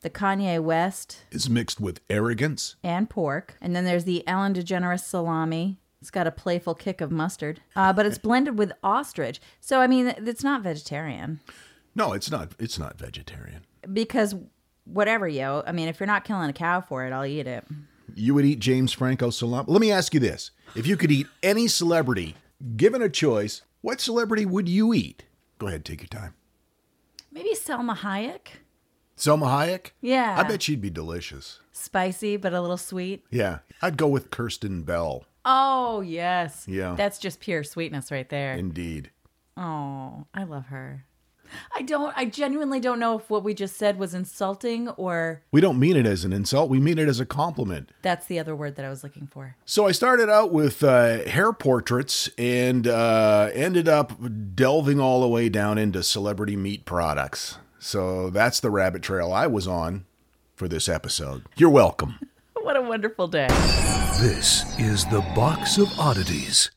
The 0.00 0.08
Kanye 0.08 0.58
West 0.58 1.24
is 1.30 1.50
mixed 1.50 1.82
with 1.82 2.00
arrogance. 2.08 2.76
and 2.82 3.10
pork, 3.10 3.58
and 3.60 3.76
then 3.76 3.84
there's 3.84 4.04
the 4.04 4.26
Ellen 4.26 4.54
DeGeneres 4.54 5.00
salami. 5.04 5.78
It's 6.00 6.10
got 6.10 6.26
a 6.26 6.32
playful 6.32 6.74
kick 6.74 7.02
of 7.02 7.12
mustard, 7.12 7.60
uh, 7.76 7.92
but 7.92 8.06
it's 8.06 8.16
blended 8.16 8.56
with 8.56 8.72
ostrich. 8.82 9.38
So 9.60 9.80
I 9.80 9.86
mean, 9.86 10.14
it's 10.16 10.42
not 10.42 10.62
vegetarian 10.62 11.40
No, 11.94 12.14
it's 12.14 12.30
not. 12.30 12.52
It's 12.58 12.78
not 12.78 12.98
vegetarian. 12.98 13.66
because 13.92 14.34
whatever, 14.84 15.26
yo. 15.28 15.62
I 15.66 15.72
mean, 15.72 15.88
if 15.88 16.00
you're 16.00 16.06
not 16.06 16.24
killing 16.24 16.48
a 16.50 16.52
cow 16.52 16.80
for 16.80 17.06
it, 17.06 17.12
I'll 17.12 17.24
eat 17.24 17.46
it. 17.46 17.64
You 18.14 18.34
would 18.34 18.44
eat 18.44 18.58
James 18.58 18.92
Franco 18.92 19.30
salami. 19.30 19.66
Let 19.68 19.80
me 19.80 19.90
ask 19.90 20.12
you 20.14 20.20
this: 20.20 20.50
If 20.74 20.86
you 20.86 20.96
could 20.96 21.10
eat 21.10 21.26
any 21.42 21.66
celebrity, 21.68 22.36
given 22.76 23.00
a 23.02 23.08
choice, 23.08 23.62
what 23.80 24.00
celebrity 24.00 24.44
would 24.44 24.68
you 24.68 24.92
eat? 24.92 25.24
Go 25.58 25.68
ahead, 25.68 25.84
take 25.84 26.00
your 26.00 26.08
time. 26.08 26.34
Maybe 27.30 27.54
Salma 27.54 27.96
Hayek. 27.96 28.58
Salma 29.16 29.46
Hayek. 29.46 29.92
Yeah. 30.00 30.36
I 30.38 30.42
bet 30.42 30.62
she'd 30.62 30.80
be 30.80 30.90
delicious. 30.90 31.60
Spicy 31.72 32.36
but 32.36 32.52
a 32.52 32.60
little 32.60 32.76
sweet. 32.76 33.24
Yeah, 33.30 33.60
I'd 33.80 33.96
go 33.96 34.08
with 34.08 34.30
Kirsten 34.30 34.82
Bell. 34.82 35.24
Oh 35.44 36.00
yes. 36.00 36.66
Yeah. 36.68 36.94
That's 36.96 37.18
just 37.18 37.40
pure 37.40 37.64
sweetness 37.64 38.10
right 38.10 38.28
there. 38.28 38.54
Indeed. 38.54 39.10
Oh, 39.56 40.26
I 40.34 40.44
love 40.44 40.66
her. 40.66 41.04
I 41.74 41.82
don't. 41.82 42.12
I 42.16 42.24
genuinely 42.26 42.80
don't 42.80 42.98
know 42.98 43.18
if 43.18 43.28
what 43.30 43.44
we 43.44 43.54
just 43.54 43.76
said 43.76 43.98
was 43.98 44.14
insulting 44.14 44.88
or 44.90 45.42
We 45.52 45.60
don't 45.60 45.78
mean 45.78 45.96
it 45.96 46.06
as 46.06 46.24
an 46.24 46.32
insult. 46.32 46.70
We 46.70 46.80
mean 46.80 46.98
it 46.98 47.08
as 47.08 47.20
a 47.20 47.26
compliment. 47.26 47.90
that's 48.02 48.26
the 48.26 48.38
other 48.38 48.54
word 48.56 48.76
that 48.76 48.84
I 48.84 48.88
was 48.88 49.02
looking 49.02 49.26
for. 49.26 49.56
So 49.64 49.86
I 49.86 49.92
started 49.92 50.28
out 50.30 50.52
with 50.52 50.82
uh, 50.84 51.24
hair 51.28 51.52
portraits 51.52 52.28
and 52.38 52.86
uh, 52.86 53.50
ended 53.54 53.88
up 53.88 54.12
delving 54.54 55.00
all 55.00 55.20
the 55.20 55.28
way 55.28 55.48
down 55.48 55.78
into 55.78 56.02
celebrity 56.02 56.56
meat 56.56 56.84
products. 56.84 57.58
So 57.78 58.30
that's 58.30 58.60
the 58.60 58.70
rabbit 58.70 59.02
trail 59.02 59.32
I 59.32 59.46
was 59.46 59.66
on 59.66 60.04
for 60.54 60.68
this 60.68 60.88
episode. 60.88 61.44
You're 61.56 61.70
welcome. 61.70 62.18
What 62.62 62.76
a 62.76 62.82
wonderful 62.82 63.26
day. 63.26 63.48
This 64.20 64.62
is 64.78 65.04
the 65.06 65.20
Box 65.34 65.78
of 65.78 65.88
Oddities. 65.98 66.70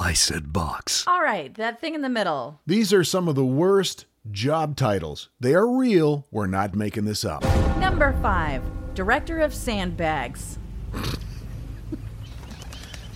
I 0.00 0.12
said 0.12 0.52
box. 0.52 1.04
All 1.06 1.22
right, 1.22 1.54
that 1.54 1.80
thing 1.80 1.94
in 1.94 2.02
the 2.02 2.08
middle. 2.08 2.60
These 2.66 2.92
are 2.92 3.04
some 3.04 3.28
of 3.28 3.34
the 3.34 3.44
worst 3.44 4.04
job 4.30 4.76
titles. 4.76 5.28
They 5.40 5.54
are 5.54 5.66
real. 5.66 6.26
We're 6.30 6.46
not 6.46 6.74
making 6.74 7.04
this 7.06 7.24
up. 7.24 7.42
Number 7.78 8.16
five, 8.20 8.62
director 8.94 9.40
of 9.40 9.54
sandbags. 9.54 10.58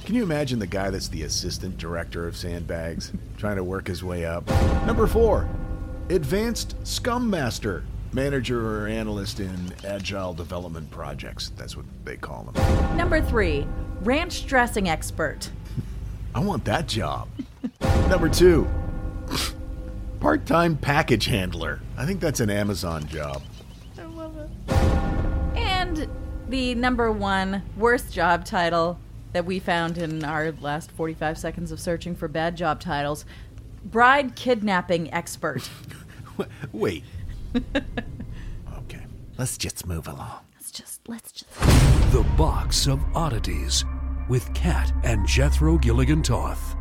Can 0.05 0.17
you 0.17 0.25
imagine 0.25 0.59
the 0.59 0.67
guy 0.67 0.91
that's 0.91 1.09
the 1.09 1.23
assistant 1.23 1.79
director 1.79 2.27
of 2.27 2.37
Sandbags 2.37 3.13
trying 3.39 3.57
to 3.57 3.65
work 3.65 3.87
his 3.87 4.03
way 4.03 4.27
up? 4.27 4.47
Number 4.85 5.07
four, 5.07 5.49
advanced 6.11 6.75
scrum 6.87 7.31
master, 7.31 7.85
manager 8.13 8.83
or 8.83 8.89
analyst 8.89 9.39
in 9.39 9.73
agile 9.87 10.35
development 10.35 10.91
projects. 10.91 11.53
That's 11.57 11.77
what 11.77 11.87
they 12.05 12.17
call 12.17 12.43
them. 12.53 12.97
Number 12.97 13.23
three, 13.23 13.67
ranch 14.03 14.45
dressing 14.47 14.89
expert. 14.89 15.49
I 16.35 16.41
want 16.41 16.65
that 16.65 16.87
job. 16.89 17.29
Number 18.09 18.29
two, 18.29 18.69
part 20.21 20.47
time 20.47 20.77
package 20.77 21.27
handler. 21.27 21.81
I 21.97 22.07
think 22.07 22.21
that's 22.21 22.41
an 22.41 22.51
Amazon 22.51 23.07
job. 23.09 23.43
I 23.99 24.05
love 24.05 24.37
it. 24.37 24.51
And 25.57 26.09
the 26.49 26.75
number 26.75 27.11
one 27.11 27.63
worst 27.77 28.13
job 28.13 28.45
title 28.45 28.99
that 29.33 29.45
we 29.45 29.59
found 29.59 29.99
in 29.99 30.25
our 30.25 30.53
last 30.61 30.91
45 30.93 31.39
seconds 31.39 31.73
of 31.73 31.81
searching 31.81 32.15
for 32.15 32.29
bad 32.29 32.57
job 32.57 32.81
titles 32.81 33.25
bride 33.85 34.37
kidnapping 34.37 35.13
expert. 35.13 35.69
Wait. 36.73 37.05
okay, 37.57 39.07
let's 39.39 39.57
just 39.59 39.87
move 39.87 40.07
along. 40.07 40.41
Let's 40.55 40.71
just, 40.71 41.09
let's 41.09 41.33
just. 41.33 41.53
The 42.13 42.25
Box 42.37 42.87
of 42.87 43.01
Oddities 43.15 43.85
with 44.33 44.55
Kat 44.55 44.91
and 45.05 45.27
Jethro 45.27 45.77
Gilligan 45.77 46.23
Toth. 46.23 46.75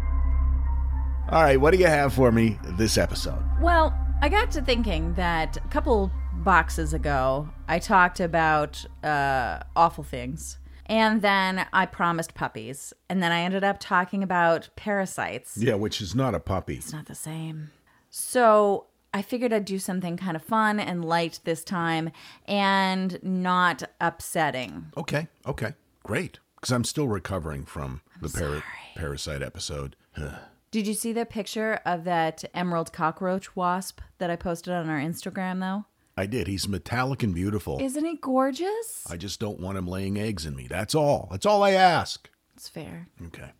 All 1.29 1.43
right, 1.43 1.59
what 1.59 1.71
do 1.71 1.77
you 1.77 1.85
have 1.85 2.13
for 2.13 2.31
me 2.31 2.57
this 2.63 2.97
episode? 2.97 3.43
Well, 3.59 3.93
I 4.21 4.29
got 4.29 4.51
to 4.51 4.61
thinking 4.61 5.15
that 5.15 5.57
a 5.57 5.67
couple 5.67 6.13
boxes 6.45 6.93
ago, 6.93 7.49
I 7.67 7.77
talked 7.79 8.21
about 8.21 8.85
uh, 9.03 9.63
awful 9.75 10.05
things. 10.05 10.59
And 10.85 11.21
then 11.21 11.65
I 11.73 11.87
promised 11.87 12.35
puppies. 12.35 12.93
And 13.09 13.21
then 13.21 13.33
I 13.33 13.41
ended 13.41 13.65
up 13.65 13.81
talking 13.81 14.23
about 14.23 14.69
parasites. 14.77 15.57
Yeah, 15.57 15.75
which 15.75 15.99
is 15.99 16.15
not 16.15 16.33
a 16.33 16.39
puppy. 16.39 16.75
It's 16.75 16.93
not 16.93 17.07
the 17.07 17.15
same. 17.15 17.71
So 18.09 18.85
I 19.13 19.21
figured 19.21 19.51
I'd 19.51 19.65
do 19.65 19.77
something 19.77 20.15
kind 20.15 20.37
of 20.37 20.41
fun 20.41 20.79
and 20.79 21.03
light 21.03 21.41
this 21.43 21.65
time 21.65 22.11
and 22.45 23.21
not 23.21 23.83
upsetting. 23.99 24.93
Okay, 24.95 25.27
okay, 25.45 25.73
great. 26.03 26.39
Because 26.61 26.71
I'm 26.71 26.83
still 26.83 27.07
recovering 27.07 27.65
from 27.65 28.01
the 28.21 28.29
para- 28.29 28.63
parasite 28.95 29.41
episode. 29.41 29.95
Did 30.71 30.87
you 30.87 30.93
see 30.93 31.11
the 31.11 31.25
picture 31.25 31.81
of 31.85 32.05
that 32.05 32.45
emerald 32.53 32.93
cockroach 32.93 33.55
wasp 33.57 33.99
that 34.19 34.29
I 34.29 34.37
posted 34.37 34.73
on 34.73 34.87
our 34.87 34.99
Instagram, 34.99 35.59
though? 35.59 35.85
I 36.15 36.27
did. 36.27 36.47
He's 36.47 36.67
metallic 36.67 37.23
and 37.23 37.33
beautiful. 37.33 37.79
Isn't 37.81 38.05
he 38.05 38.15
gorgeous? 38.15 39.05
I 39.09 39.17
just 39.17 39.39
don't 39.39 39.59
want 39.59 39.77
him 39.77 39.87
laying 39.87 40.17
eggs 40.17 40.45
in 40.45 40.55
me. 40.55 40.67
That's 40.67 40.93
all. 40.95 41.27
That's 41.31 41.45
all 41.45 41.63
I 41.63 41.71
ask. 41.71 42.29
It's 42.55 42.69
fair. 42.69 43.07
Okay. 43.27 43.51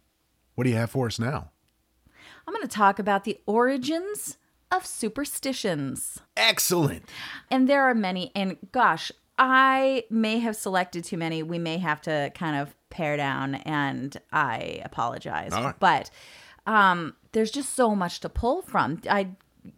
What 0.55 0.65
do 0.65 0.69
you 0.69 0.75
have 0.75 0.91
for 0.91 1.07
us 1.07 1.17
now? 1.19 1.49
I'm 2.47 2.53
going 2.53 2.67
to 2.67 2.73
talk 2.73 2.99
about 2.99 3.23
the 3.23 3.39
origins 3.45 4.37
of 4.69 4.85
superstitions. 4.85 6.19
Excellent. 6.37 7.09
And 7.49 7.67
there 7.67 7.83
are 7.83 7.95
many. 7.95 8.31
And 8.35 8.57
gosh, 8.71 9.11
I 9.43 10.03
may 10.11 10.37
have 10.37 10.55
selected 10.55 11.03
too 11.03 11.17
many. 11.17 11.41
We 11.41 11.57
may 11.57 11.79
have 11.79 11.99
to 12.01 12.31
kind 12.35 12.57
of 12.57 12.75
pare 12.91 13.17
down, 13.17 13.55
and 13.55 14.15
I 14.31 14.81
apologize. 14.85 15.51
Right. 15.51 15.73
But 15.79 16.11
um, 16.67 17.15
there's 17.31 17.49
just 17.49 17.73
so 17.73 17.95
much 17.95 18.19
to 18.19 18.29
pull 18.29 18.61
from. 18.61 19.01
I. 19.09 19.29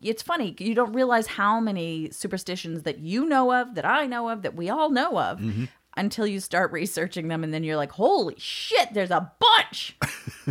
It's 0.01 0.21
funny 0.21 0.53
you 0.59 0.75
don't 0.75 0.91
realize 0.93 1.27
how 1.27 1.61
many 1.61 2.09
superstitions 2.11 2.83
that 2.83 2.99
you 2.99 3.25
know 3.25 3.53
of, 3.53 3.75
that 3.75 3.85
I 3.85 4.05
know 4.05 4.29
of, 4.29 4.41
that 4.41 4.55
we 4.55 4.69
all 4.69 4.89
know 4.89 5.17
of, 5.17 5.41
until 5.95 6.27
you 6.27 6.41
start 6.41 6.71
researching 6.73 7.29
them, 7.29 7.41
and 7.41 7.53
then 7.53 7.63
you're 7.63 7.77
like, 7.77 7.93
"Holy 7.93 8.35
shit! 8.37 8.93
There's 8.93 9.11
a 9.11 9.31
bunch." 9.39 9.97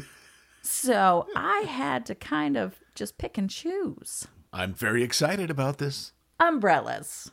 so 0.63 1.27
I 1.37 1.67
had 1.69 2.07
to 2.07 2.15
kind 2.15 2.57
of 2.57 2.81
just 2.95 3.19
pick 3.19 3.37
and 3.37 3.51
choose 3.51 4.27
I'm 4.55 4.73
very 4.73 5.03
excited 5.03 5.51
about 5.51 5.77
this. 5.77 6.13
umbrellas. 6.41 7.31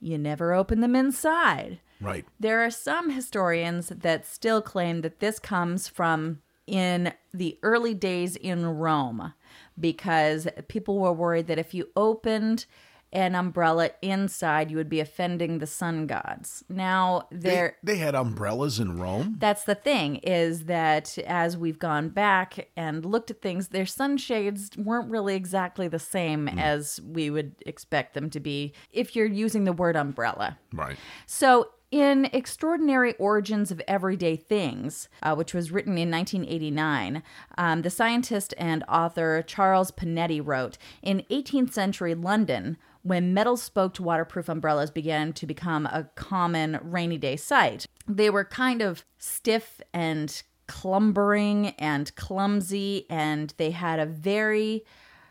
You 0.00 0.18
never 0.18 0.54
open 0.54 0.80
them 0.80 0.96
inside. 0.96 1.80
Right. 2.00 2.24
There 2.38 2.64
are 2.64 2.70
some 2.70 3.10
historians 3.10 3.88
that 3.88 4.26
still 4.26 4.62
claim 4.62 5.02
that 5.02 5.20
this 5.20 5.38
comes 5.38 5.88
from 5.88 6.40
in 6.66 7.12
the 7.34 7.58
early 7.62 7.94
days 7.94 8.36
in 8.36 8.64
Rome 8.64 9.34
because 9.78 10.48
people 10.68 10.98
were 10.98 11.12
worried 11.12 11.48
that 11.48 11.58
if 11.58 11.74
you 11.74 11.88
opened 11.96 12.66
an 13.12 13.34
umbrella 13.34 13.90
inside, 14.02 14.70
you 14.70 14.76
would 14.76 14.88
be 14.88 15.00
offending 15.00 15.58
the 15.58 15.66
sun 15.66 16.06
gods. 16.06 16.64
Now, 16.68 17.26
They, 17.30 17.50
there 17.50 17.76
they 17.82 17.96
had 17.96 18.14
umbrellas 18.14 18.78
in 18.78 18.98
Rome. 18.98 19.36
that's 19.38 19.64
the 19.64 19.74
thing 19.74 20.16
is 20.16 20.64
that 20.64 21.18
as 21.18 21.56
we've 21.56 21.78
gone 21.78 22.10
back 22.10 22.68
and 22.76 23.04
looked 23.04 23.30
at 23.30 23.42
things, 23.42 23.68
their 23.68 23.86
sunshades 23.86 24.70
weren't 24.76 25.10
really 25.10 25.34
exactly 25.34 25.88
the 25.88 25.98
same 25.98 26.48
as 26.48 27.00
we 27.04 27.30
would 27.30 27.54
expect 27.66 28.14
them 28.14 28.30
to 28.30 28.40
be 28.40 28.72
if 28.92 29.16
you're 29.16 29.26
using 29.26 29.64
the 29.64 29.72
word 29.72 29.96
umbrella. 29.96 30.58
Right. 30.72 30.96
So, 31.26 31.70
in 31.90 32.26
Extraordinary 32.26 33.14
Origins 33.14 33.72
of 33.72 33.82
Everyday 33.88 34.36
Things, 34.36 35.08
uh, 35.24 35.34
which 35.34 35.52
was 35.52 35.72
written 35.72 35.98
in 35.98 36.08
1989, 36.08 37.22
um, 37.58 37.82
the 37.82 37.90
scientist 37.90 38.54
and 38.56 38.84
author 38.88 39.42
Charles 39.42 39.90
Panati 39.90 40.40
wrote 40.44 40.78
In 41.02 41.24
18th 41.30 41.72
century 41.72 42.14
London, 42.14 42.76
when 43.02 43.32
metal 43.34 43.56
spoked 43.56 43.98
waterproof 44.00 44.48
umbrellas 44.48 44.90
began 44.90 45.32
to 45.34 45.46
become 45.46 45.86
a 45.86 46.08
common 46.14 46.78
rainy 46.82 47.18
day 47.18 47.36
sight, 47.36 47.86
they 48.06 48.28
were 48.30 48.44
kind 48.44 48.82
of 48.82 49.04
stiff 49.18 49.80
and 49.94 50.42
clumbering 50.68 51.74
and 51.78 52.14
clumsy, 52.14 53.06
and 53.10 53.54
they 53.56 53.70
had 53.70 53.98
a 53.98 54.06
very. 54.06 54.84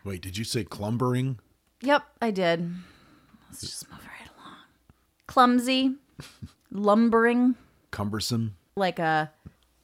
Wait, 0.04 0.20
did 0.20 0.36
you 0.36 0.44
say 0.44 0.64
clumbering? 0.64 1.38
Yep, 1.82 2.02
I 2.20 2.30
did. 2.30 2.74
Let's 3.48 3.62
just 3.62 3.90
move 3.90 4.00
right 4.00 4.28
along. 4.36 4.56
Clumsy, 5.26 5.94
lumbering, 6.70 7.54
Cumbersome? 7.90 8.56
like 8.76 8.98
a 8.98 9.30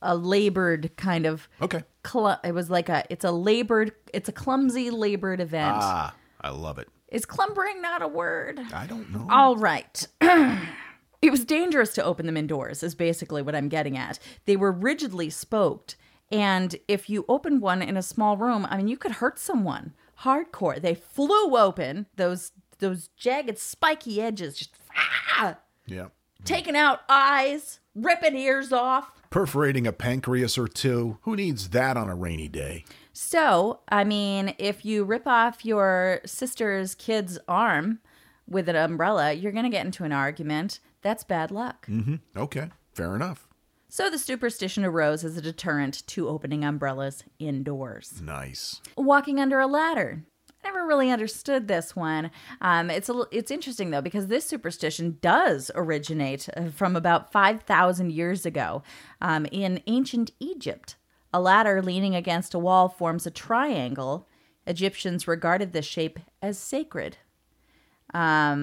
a 0.02 0.14
labored 0.16 0.96
kind 0.96 1.26
of. 1.26 1.48
Okay. 1.62 1.82
Cl- 2.06 2.40
it 2.44 2.52
was 2.52 2.70
like 2.70 2.88
a. 2.88 3.04
It's 3.10 3.24
a 3.24 3.32
labored. 3.32 3.92
It's 4.12 4.28
a 4.28 4.32
clumsy 4.32 4.90
labored 4.90 5.40
event. 5.40 5.76
Ah, 5.80 6.14
I 6.40 6.50
love 6.50 6.78
it. 6.78 6.88
Is 7.16 7.24
clumbering 7.24 7.80
not 7.80 8.02
a 8.02 8.08
word? 8.08 8.60
I 8.74 8.86
don't 8.86 9.10
know. 9.10 9.26
All 9.30 9.56
right. 9.56 10.06
it 10.20 11.30
was 11.30 11.46
dangerous 11.46 11.94
to 11.94 12.04
open 12.04 12.26
them 12.26 12.36
indoors, 12.36 12.82
is 12.82 12.94
basically 12.94 13.40
what 13.40 13.54
I'm 13.54 13.70
getting 13.70 13.96
at. 13.96 14.18
They 14.44 14.54
were 14.54 14.70
rigidly 14.70 15.30
spoked. 15.30 15.96
And 16.30 16.76
if 16.88 17.08
you 17.08 17.24
opened 17.26 17.62
one 17.62 17.80
in 17.80 17.96
a 17.96 18.02
small 18.02 18.36
room, 18.36 18.66
I 18.68 18.76
mean, 18.76 18.88
you 18.88 18.98
could 18.98 19.12
hurt 19.12 19.38
someone 19.38 19.94
hardcore. 20.24 20.78
They 20.78 20.94
flew 20.94 21.56
open, 21.56 22.04
those 22.16 22.52
those 22.80 23.08
jagged, 23.16 23.58
spiky 23.58 24.20
edges, 24.20 24.58
just 24.58 24.74
ah, 24.94 25.56
Yeah. 25.86 26.08
taking 26.44 26.76
out 26.76 27.00
eyes, 27.08 27.80
ripping 27.94 28.36
ears 28.36 28.72
off. 28.74 29.10
Perforating 29.30 29.86
a 29.86 29.92
pancreas 29.92 30.58
or 30.58 30.68
two. 30.68 31.16
Who 31.22 31.34
needs 31.36 31.70
that 31.70 31.96
on 31.96 32.10
a 32.10 32.14
rainy 32.14 32.48
day? 32.48 32.84
So, 33.18 33.80
I 33.88 34.04
mean, 34.04 34.54
if 34.58 34.84
you 34.84 35.02
rip 35.02 35.26
off 35.26 35.64
your 35.64 36.20
sister's 36.26 36.94
kid's 36.94 37.38
arm 37.48 38.00
with 38.46 38.68
an 38.68 38.76
umbrella, 38.76 39.32
you're 39.32 39.52
going 39.52 39.64
to 39.64 39.70
get 39.70 39.86
into 39.86 40.04
an 40.04 40.12
argument. 40.12 40.80
That's 41.00 41.24
bad 41.24 41.50
luck. 41.50 41.86
Mm-hmm. 41.86 42.16
Okay. 42.36 42.68
Fair 42.92 43.16
enough. 43.16 43.48
So 43.88 44.10
the 44.10 44.18
superstition 44.18 44.84
arose 44.84 45.24
as 45.24 45.38
a 45.38 45.40
deterrent 45.40 46.06
to 46.08 46.28
opening 46.28 46.62
umbrellas 46.62 47.24
indoors. 47.38 48.20
Nice. 48.20 48.82
Walking 48.98 49.40
under 49.40 49.60
a 49.60 49.66
ladder. 49.66 50.22
I 50.62 50.68
never 50.68 50.86
really 50.86 51.10
understood 51.10 51.68
this 51.68 51.96
one. 51.96 52.30
Um, 52.60 52.90
it's 52.90 53.08
a, 53.08 53.24
it's 53.32 53.50
interesting 53.50 53.92
though 53.92 54.02
because 54.02 54.26
this 54.26 54.44
superstition 54.44 55.16
does 55.22 55.70
originate 55.74 56.50
uh, 56.54 56.68
from 56.68 56.96
about 56.96 57.32
five 57.32 57.62
thousand 57.62 58.12
years 58.12 58.44
ago 58.44 58.82
um, 59.22 59.46
in 59.50 59.80
ancient 59.86 60.32
Egypt. 60.38 60.96
A 61.36 61.40
ladder 61.40 61.82
leaning 61.82 62.14
against 62.14 62.54
a 62.54 62.58
wall 62.58 62.88
forms 62.88 63.26
a 63.26 63.30
triangle. 63.30 64.26
Egyptians 64.66 65.28
regarded 65.28 65.74
this 65.74 65.84
shape 65.84 66.18
as 66.40 66.56
sacred 66.56 67.18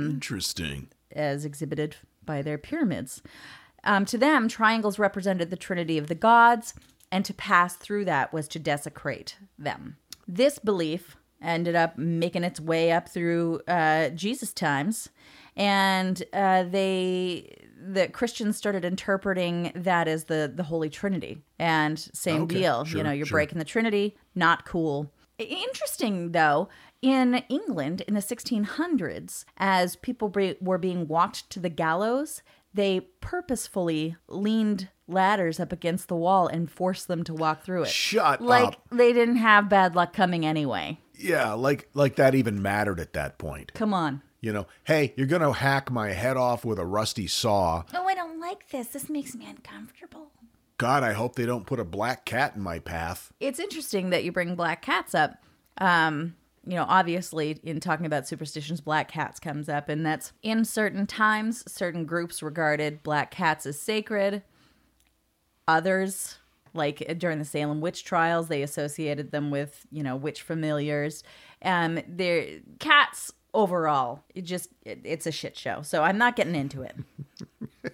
Interesting. 0.10 0.88
as 1.12 1.46
exhibited 1.46 1.98
by 2.26 2.42
their 2.42 2.58
pyramids. 2.58 3.22
Um, 3.84 4.06
to 4.06 4.18
them, 4.18 4.48
triangles 4.48 4.98
represented 4.98 5.52
the 5.52 5.56
trinity 5.56 6.00
of 6.00 6.08
the 6.08 6.16
gods, 6.16 6.74
and 7.12 7.24
to 7.26 7.34
pass 7.36 7.76
through 7.76 8.06
that 8.06 8.34
was 8.34 8.48
to 8.48 8.58
desecrate 8.58 9.38
them. 9.56 9.98
This 10.28 10.58
belief 10.58 11.16
ended 11.44 11.76
up 11.76 11.96
making 11.96 12.44
its 12.44 12.60
way 12.60 12.92
up 12.92 13.08
through 13.08 13.62
uh, 13.68 14.10
Jesus 14.10 14.52
times, 14.52 15.10
and 15.56 16.22
uh, 16.34 16.63
they 16.63 17.56
the 17.86 18.08
Christians 18.08 18.56
started 18.58 18.86
interpreting 18.86 19.72
that 19.76 20.08
as 20.08 20.26
the 20.26 20.52
the 20.54 20.63
Holy 20.63 20.89
Trinity, 20.89 21.42
and 21.60 22.00
same 22.13 22.44
Okay, 22.44 22.60
deal. 22.62 22.86
sure, 22.86 22.98
you 22.98 23.04
know, 23.04 23.12
you're 23.12 23.26
sure. 23.26 23.38
breaking 23.38 23.60
the 23.60 23.66
Trinity, 23.66 24.16
not 24.36 24.66
cool. 24.66 25.12
Interesting 25.39 26.32
though, 26.32 26.70
in 27.02 27.44
England 27.50 28.02
in 28.02 28.13
the 28.13 28.22
1600s, 28.22 29.46
as 29.58 29.96
people 29.98 30.30
be- 30.30 30.56
were 30.62 30.78
being 30.78 31.08
walked 31.08 31.50
to 31.50 31.60
the 31.60 31.70
gallows, 31.70 32.42
they 32.74 33.02
purposefully 33.20 34.16
leaned 34.28 34.89
ladders 35.08 35.60
up 35.60 35.72
against 35.74 36.08
the 36.08 36.16
wall 36.16 36.48
and 36.48 36.72
forced 36.72 37.08
them 37.08 37.24
to 37.26 37.34
walk 37.34 37.63
through 37.63 37.84
it. 37.84 37.89
Shut 37.89 38.42
like 38.42 38.68
up. 38.70 38.88
they 38.92 39.12
didn't 39.12 39.38
have 39.38 39.68
bad 39.70 39.96
luck 39.96 40.13
coming 40.13 40.46
anyway. 40.46 41.00
Yeah, 41.16 41.54
like 41.54 41.89
like 41.94 42.16
that 42.16 42.36
even 42.36 42.62
mattered 42.62 43.00
at 43.00 43.13
that 43.13 43.38
point. 43.38 43.74
Come 43.74 43.94
on. 43.94 44.22
You 44.44 44.52
know, 44.52 44.68
hey, 44.84 45.14
you're 45.16 45.26
gonna 45.26 45.54
hack 45.54 45.90
my 45.90 46.10
head 46.10 46.36
off 46.36 46.66
with 46.66 46.78
a 46.78 46.86
rusty 46.86 47.28
saw. 47.28 47.84
Oh, 47.94 48.06
I 48.06 48.14
don't 48.14 48.42
like 48.42 48.68
this. 48.72 48.88
This 48.88 49.10
makes 49.10 49.34
me 49.36 49.46
uncomfortable. 49.50 50.32
God, 50.78 51.02
I 51.02 51.14
hope 51.14 51.38
they 51.38 51.46
don't 51.46 51.66
put 51.66 51.80
a 51.80 51.86
black 51.86 52.26
cat 52.26 52.54
in 52.58 52.62
my 52.62 52.80
path. 52.80 53.32
It's 53.40 53.58
interesting 53.58 54.10
that 54.10 54.26
you 54.26 54.34
bring 54.34 54.56
black 54.56 54.82
cats 54.82 55.16
up. 55.16 55.38
Um, 55.78 56.36
you 56.68 56.76
know, 56.76 56.86
obviously, 56.90 57.58
in 57.64 57.80
talking 57.80 58.06
about 58.06 58.28
superstitions, 58.28 58.82
black 58.82 59.10
cats 59.10 59.40
comes 59.40 59.70
up, 59.70 59.88
and 59.88 60.06
that's 60.06 60.34
in 60.42 60.66
certain 60.66 61.08
times, 61.08 61.64
certain 61.72 62.04
groups 62.04 62.44
regarded 62.44 63.02
black 63.02 63.32
cats 63.32 63.66
as 63.66 63.80
sacred. 63.80 64.44
Others, 65.70 66.36
like 66.74 67.18
during 67.18 67.40
the 67.40 67.46
Salem 67.46 67.80
witch 67.80 68.04
trials, 68.04 68.50
they 68.50 68.62
associated 68.62 69.32
them 69.32 69.52
with, 69.52 69.88
you 69.90 70.04
know, 70.04 70.18
witch 70.18 70.42
familiars. 70.42 71.24
Um, 71.62 72.02
they're 72.10 72.60
cats 72.80 73.32
overall. 73.54 74.24
It 74.34 74.44
just, 74.44 74.70
it, 74.84 75.00
it's 75.04 75.26
a 75.28 75.32
shit 75.32 75.58
show. 75.58 75.82
So 75.82 76.04
I'm 76.04 76.18
not 76.18 76.36
getting 76.36 76.56
into 76.56 76.84
it. 76.84 76.96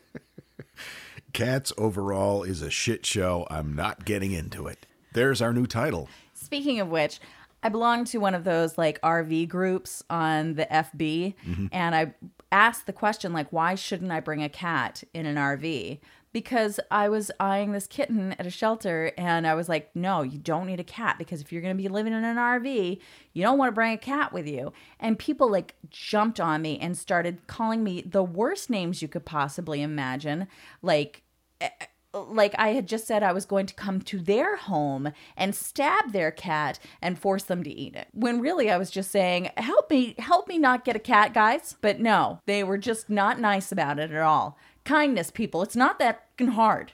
Cats 1.34 1.72
overall 1.78 2.44
is 2.44 2.62
a 2.62 2.70
shit 2.70 3.06
show. 3.06 3.48
I'm 3.50 3.76
not 3.76 4.06
getting 4.06 4.32
into 4.32 4.68
it. 4.68 4.86
There's 5.14 5.42
our 5.42 5.54
new 5.54 5.68
title. 5.68 6.10
Speaking 6.34 6.80
of 6.80 6.90
which, 6.90 7.20
I 7.62 7.70
belong 7.70 8.06
to 8.06 8.20
one 8.20 8.36
of 8.36 8.44
those 8.44 8.78
like 8.78 9.02
RV 9.02 9.50
groups 9.50 10.04
on 10.10 10.56
the 10.56 10.66
FB, 10.66 11.36
mm-hmm. 11.46 11.68
and 11.72 11.94
I 11.94 12.14
asked 12.52 12.86
the 12.86 12.94
question 12.94 13.34
like, 13.34 13.52
why 13.52 13.76
shouldn't 13.76 14.12
I 14.12 14.20
bring 14.20 14.44
a 14.44 14.50
cat 14.50 15.04
in 15.14 15.26
an 15.26 15.36
RV? 15.36 16.00
Because 16.32 16.80
I 16.92 17.10
was 17.10 17.32
eyeing 17.40 17.72
this 17.72 17.88
kitten 17.88 18.34
at 18.38 18.46
a 18.46 18.52
shelter, 18.52 19.12
and 19.18 19.48
I 19.48 19.56
was 19.56 19.68
like, 19.68 19.90
no, 19.96 20.22
you 20.22 20.38
don't 20.38 20.68
need 20.68 20.80
a 20.80 20.84
cat 20.84 21.18
because 21.18 21.42
if 21.42 21.52
you're 21.52 21.62
going 21.62 21.76
to 21.76 21.82
be 21.82 21.90
living 21.90 22.14
in 22.14 22.24
an 22.24 22.38
RV, 22.38 23.00
you 23.34 23.42
don't 23.42 23.58
want 23.58 23.70
to 23.70 23.76
bring 23.76 23.94
a 23.94 23.98
cat 23.98 24.32
with 24.32 24.48
you. 24.48 24.72
And 25.00 25.18
people 25.18 25.50
like 25.50 25.76
jumped 25.90 26.40
on 26.40 26.62
me 26.62 26.78
and 26.80 26.98
started 26.98 27.48
calling 27.48 27.84
me 27.84 28.02
the 28.02 28.24
worst 28.24 28.70
names 28.70 29.02
you 29.02 29.08
could 29.08 29.26
possibly 29.26 29.82
imagine, 29.82 30.48
like 30.82 31.24
eh, 31.62 31.70
eh, 31.82 31.86
like 32.14 32.56
I 32.58 32.70
had 32.70 32.88
just 32.88 33.06
said 33.06 33.22
I 33.22 33.34
was 33.34 33.46
going 33.46 33.66
to 33.68 33.74
come 33.74 34.02
to 34.02 34.20
their 34.20 34.56
home 34.56 35.12
and 35.38 35.54
stab 35.54 36.12
their 36.12 36.32
cat 36.32 36.80
and 37.02 37.20
force 37.20 37.44
them 37.44 37.64
to 37.64 37.70
eat 37.70 37.96
it. 37.96 38.08
When 38.14 38.42
really 38.42 38.72
I 38.72 38.78
was 38.78 38.90
just 38.90 39.12
saying, 39.12 39.52
"Help 39.58 39.90
me, 39.92 40.16
help 40.18 40.48
me 40.48 40.58
not 40.58 40.86
get 40.86 40.96
a 40.96 41.00
cat, 41.00 41.34
guys." 41.34 41.76
But 41.82 42.00
no, 42.00 42.40
they 42.46 42.64
were 42.64 42.78
just 42.78 43.10
not 43.10 43.40
nice 43.40 43.72
about 43.72 44.00
it 44.00 44.12
at 44.12 44.22
all. 44.22 44.58
Kindness, 44.90 45.30
people, 45.30 45.62
it's 45.62 45.76
not 45.76 46.00
that 46.00 46.26
fucking 46.32 46.54
hard. 46.54 46.94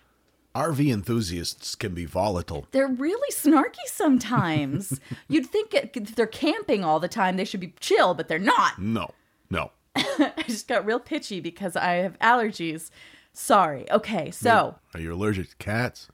RV 0.54 0.92
enthusiasts 0.92 1.76
can 1.76 1.94
be 1.94 2.04
volatile. 2.04 2.68
They're 2.72 2.90
really 2.90 3.32
snarky 3.32 3.86
sometimes. 3.86 5.00
You'd 5.30 5.46
think 5.46 5.74
if 5.74 6.14
they're 6.14 6.28
camping 6.28 6.84
all 6.84 7.00
the 7.00 7.08
time, 7.08 7.38
they 7.38 7.46
should 7.46 7.62
be 7.62 7.74
chill, 7.80 8.14
but 8.14 8.28
they're 8.28 8.38
not. 8.38 8.80
No, 8.80 9.12
no. 9.50 9.72
I 9.96 10.44
just 10.46 10.68
got 10.68 10.86
real 10.86 11.00
pitchy 11.00 11.40
because 11.40 11.78
I 11.78 11.94
have 11.94 12.20
allergies. 12.20 12.90
Sorry. 13.32 13.90
Okay, 13.90 14.30
so. 14.30 14.76
Are 14.94 15.00
you 15.00 15.14
allergic 15.14 15.52
to 15.52 15.56
cats? 15.56 16.10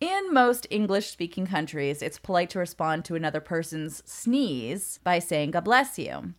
In 0.00 0.34
most 0.34 0.66
English 0.68 1.06
speaking 1.06 1.46
countries, 1.46 2.02
it's 2.02 2.18
polite 2.18 2.50
to 2.50 2.58
respond 2.58 3.06
to 3.06 3.14
another 3.14 3.40
person's 3.40 4.02
sneeze 4.04 5.00
by 5.02 5.18
saying, 5.18 5.52
God 5.52 5.64
bless 5.64 5.98
you. 5.98 6.34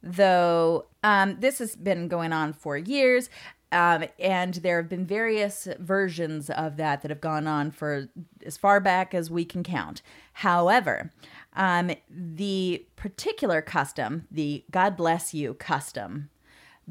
Though 0.00 0.86
um, 1.02 1.38
this 1.40 1.58
has 1.58 1.74
been 1.74 2.06
going 2.06 2.32
on 2.32 2.52
for 2.52 2.76
years, 2.76 3.28
um, 3.72 4.04
and 4.18 4.54
there 4.54 4.80
have 4.80 4.88
been 4.88 5.04
various 5.04 5.66
versions 5.78 6.50
of 6.50 6.76
that 6.76 7.02
that 7.02 7.10
have 7.10 7.20
gone 7.20 7.46
on 7.46 7.70
for 7.70 8.08
as 8.44 8.56
far 8.56 8.80
back 8.80 9.14
as 9.14 9.30
we 9.30 9.44
can 9.44 9.62
count. 9.62 10.02
However, 10.34 11.12
um, 11.54 11.90
the 12.08 12.86
particular 12.96 13.62
custom, 13.62 14.26
the 14.30 14.64
God 14.70 14.96
bless 14.96 15.34
you 15.34 15.54
custom, 15.54 16.30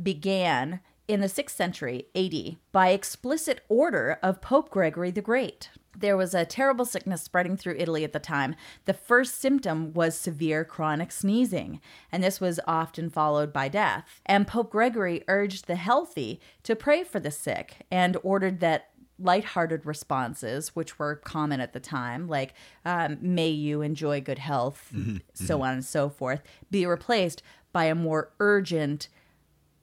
began 0.02 0.82
in 1.08 1.22
the 1.22 1.28
6th 1.28 1.52
century 1.52 2.08
AD 2.16 2.58
by 2.72 2.90
explicit 2.90 3.62
order 3.70 4.20
of 4.22 4.42
Pope 4.42 4.70
Gregory 4.70 5.12
the 5.12 5.22
Great. 5.22 5.70
There 5.98 6.18
was 6.18 6.34
a 6.34 6.46
terrible 6.46 6.86
sickness 6.86 7.22
spreading 7.22 7.58
through 7.58 7.76
Italy 7.78 8.04
at 8.04 8.14
the 8.14 8.20
time. 8.20 8.56
The 8.86 8.94
first 8.94 9.40
symptom 9.40 9.94
was 9.94 10.18
severe 10.18 10.66
chronic 10.66 11.12
sneezing, 11.12 11.82
and 12.12 12.24
this 12.24 12.42
was 12.42 12.60
often 12.68 13.10
followed 13.10 13.54
by 13.54 13.70
death. 13.70 14.06
And 14.26 14.48
Pope 14.48 14.72
Gregory 14.72 15.24
urged 15.28 15.68
the 15.68 15.76
healthy 15.76 16.40
to 16.64 16.76
pray 16.76 17.04
for 17.04 17.20
the 17.20 17.32
sick 17.32 17.86
and 17.90 18.18
ordered 18.24 18.60
that 18.60 18.90
lighthearted 19.18 19.86
responses, 19.86 20.76
which 20.76 21.00
were 21.00 21.16
common 21.16 21.62
at 21.62 21.72
the 21.72 21.80
time, 21.80 22.28
like 22.28 22.54
um, 22.84 23.18
"May 23.22 23.50
you 23.50 23.82
enjoy 23.82 24.20
good 24.20 24.40
health," 24.40 24.94
so 25.34 25.62
on 25.62 25.74
and 25.74 25.86
so 25.86 26.10
forth, 26.10 26.42
be 26.70 26.86
replaced 26.86 27.42
by 27.72 27.86
a 27.86 27.96
more 27.96 28.34
urgent 28.42 29.08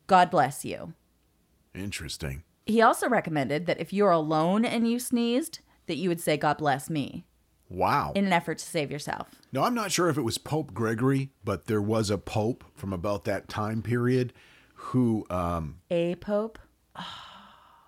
"God 0.06 0.30
bless 0.30 0.66
you." 0.66 0.92
Interesting. 1.74 2.42
He 2.66 2.82
also 2.82 3.08
recommended 3.08 3.64
that 3.66 3.80
if 3.80 3.92
you're 3.92 4.10
alone 4.10 4.66
and 4.66 4.86
you 4.86 4.98
sneezed, 4.98 5.60
that 5.86 5.96
you 5.96 6.08
would 6.08 6.20
say 6.20 6.36
"God 6.36 6.58
bless 6.58 6.88
me" 6.90 7.24
Wow. 7.68 8.12
in 8.14 8.26
an 8.26 8.32
effort 8.32 8.58
to 8.58 8.64
save 8.64 8.90
yourself. 8.90 9.28
No, 9.52 9.62
I'm 9.62 9.74
not 9.74 9.90
sure 9.92 10.08
if 10.08 10.18
it 10.18 10.22
was 10.22 10.36
Pope 10.38 10.74
Gregory, 10.74 11.30
but 11.44 11.66
there 11.66 11.80
was 11.82 12.10
a 12.10 12.18
pope 12.18 12.64
from 12.74 12.92
about 12.92 13.24
that 13.24 13.48
time 13.48 13.82
period 13.82 14.32
who, 14.74 15.24
um, 15.30 15.76
A 15.90 16.16
pope. 16.16 16.58
Oh, 16.96 17.04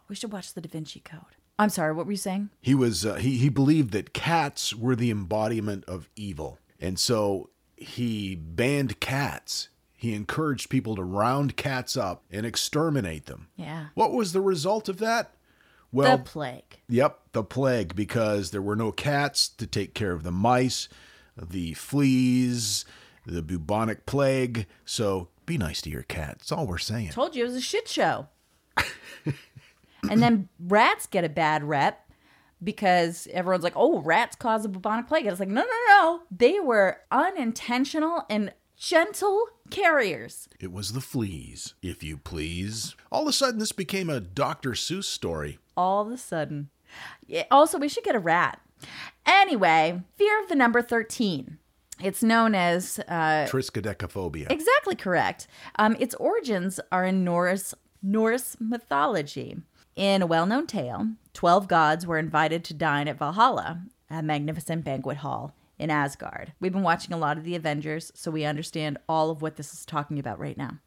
we 0.08 0.14
should 0.14 0.32
watch 0.32 0.54
the 0.54 0.60
Da 0.60 0.68
Vinci 0.70 1.00
Code. 1.00 1.20
I'm 1.58 1.68
sorry. 1.68 1.92
What 1.92 2.06
were 2.06 2.12
you 2.12 2.16
saying? 2.18 2.50
he 2.60 2.74
was, 2.74 3.04
uh, 3.04 3.14
he, 3.14 3.36
he 3.36 3.48
believed 3.48 3.92
that 3.92 4.12
cats 4.12 4.74
were 4.74 4.96
the 4.96 5.10
embodiment 5.10 5.84
of 5.86 6.08
evil. 6.16 6.58
And 6.80 6.98
so 6.98 7.50
he 7.76 8.34
banned 8.34 9.00
cats. 9.00 9.68
He 9.96 10.14
encouraged 10.14 10.68
people 10.70 10.96
to 10.96 11.02
round 11.04 11.56
cats 11.56 11.96
up 11.96 12.24
and 12.30 12.44
exterminate 12.44 13.26
them. 13.26 13.48
Yeah. 13.56 13.86
What 13.94 14.12
was 14.12 14.32
the 14.32 14.40
result 14.40 14.88
of 14.88 14.98
that? 14.98 15.32
Well, 15.94 16.18
the 16.18 16.24
plague. 16.24 16.80
Yep, 16.88 17.20
the 17.32 17.44
plague, 17.44 17.94
because 17.94 18.50
there 18.50 18.60
were 18.60 18.74
no 18.74 18.90
cats 18.90 19.48
to 19.48 19.66
take 19.66 19.94
care 19.94 20.12
of 20.12 20.24
the 20.24 20.32
mice, 20.32 20.88
the 21.40 21.74
fleas, 21.74 22.84
the 23.24 23.42
bubonic 23.42 24.04
plague. 24.04 24.66
So 24.84 25.28
be 25.46 25.56
nice 25.56 25.80
to 25.82 25.90
your 25.90 26.02
cat. 26.02 26.38
That's 26.38 26.50
all 26.50 26.66
we're 26.66 26.78
saying. 26.78 27.10
Told 27.10 27.36
you 27.36 27.44
it 27.44 27.46
was 27.46 27.56
a 27.56 27.60
shit 27.60 27.86
show. 27.86 28.26
and 30.10 30.20
then 30.20 30.48
rats 30.58 31.06
get 31.06 31.22
a 31.22 31.28
bad 31.28 31.62
rep 31.62 32.10
because 32.62 33.28
everyone's 33.32 33.62
like, 33.62 33.76
"Oh, 33.76 34.00
rats 34.00 34.34
cause 34.34 34.64
a 34.64 34.68
bubonic 34.68 35.06
plague." 35.06 35.26
And 35.26 35.30
it's 35.30 35.40
like, 35.40 35.48
no, 35.48 35.62
no, 35.62 35.78
no. 35.88 36.22
They 36.28 36.58
were 36.58 37.02
unintentional 37.12 38.24
and 38.28 38.52
gentle 38.76 39.46
carriers. 39.70 40.48
It 40.58 40.72
was 40.72 40.92
the 40.92 41.00
fleas, 41.00 41.74
if 41.82 42.02
you 42.02 42.16
please. 42.16 42.96
All 43.12 43.22
of 43.22 43.28
a 43.28 43.32
sudden, 43.32 43.60
this 43.60 43.72
became 43.72 44.10
a 44.10 44.20
Dr. 44.20 44.70
Seuss 44.70 45.04
story. 45.04 45.58
All 45.76 46.06
of 46.06 46.12
a 46.12 46.16
sudden. 46.16 46.70
Also, 47.50 47.78
we 47.78 47.88
should 47.88 48.04
get 48.04 48.14
a 48.14 48.20
rat. 48.20 48.60
Anyway, 49.26 50.02
fear 50.16 50.42
of 50.42 50.48
the 50.48 50.54
number 50.54 50.82
13. 50.82 51.58
It's 52.02 52.22
known 52.22 52.54
as 52.54 52.98
uh, 53.08 53.46
Triskaidekaphobia. 53.48 54.50
exactly 54.50 54.96
correct. 54.96 55.46
Um, 55.78 55.96
its 56.00 56.14
origins 56.16 56.80
are 56.90 57.04
in 57.04 57.24
Norse 57.24 57.72
Norse 58.02 58.56
mythology. 58.60 59.56
In 59.96 60.20
a 60.22 60.26
well-known 60.26 60.66
tale, 60.66 61.10
twelve 61.32 61.68
gods 61.68 62.04
were 62.04 62.18
invited 62.18 62.64
to 62.64 62.74
dine 62.74 63.06
at 63.06 63.16
Valhalla, 63.16 63.80
a 64.10 64.22
magnificent 64.24 64.84
banquet 64.84 65.18
hall 65.18 65.54
in 65.78 65.88
Asgard. 65.88 66.52
We've 66.58 66.72
been 66.72 66.82
watching 66.82 67.12
a 67.14 67.16
lot 67.16 67.38
of 67.38 67.44
the 67.44 67.54
Avengers, 67.54 68.10
so 68.12 68.32
we 68.32 68.44
understand 68.44 68.98
all 69.08 69.30
of 69.30 69.40
what 69.40 69.54
this 69.54 69.72
is 69.72 69.86
talking 69.86 70.18
about 70.18 70.40
right 70.40 70.58
now. 70.58 70.78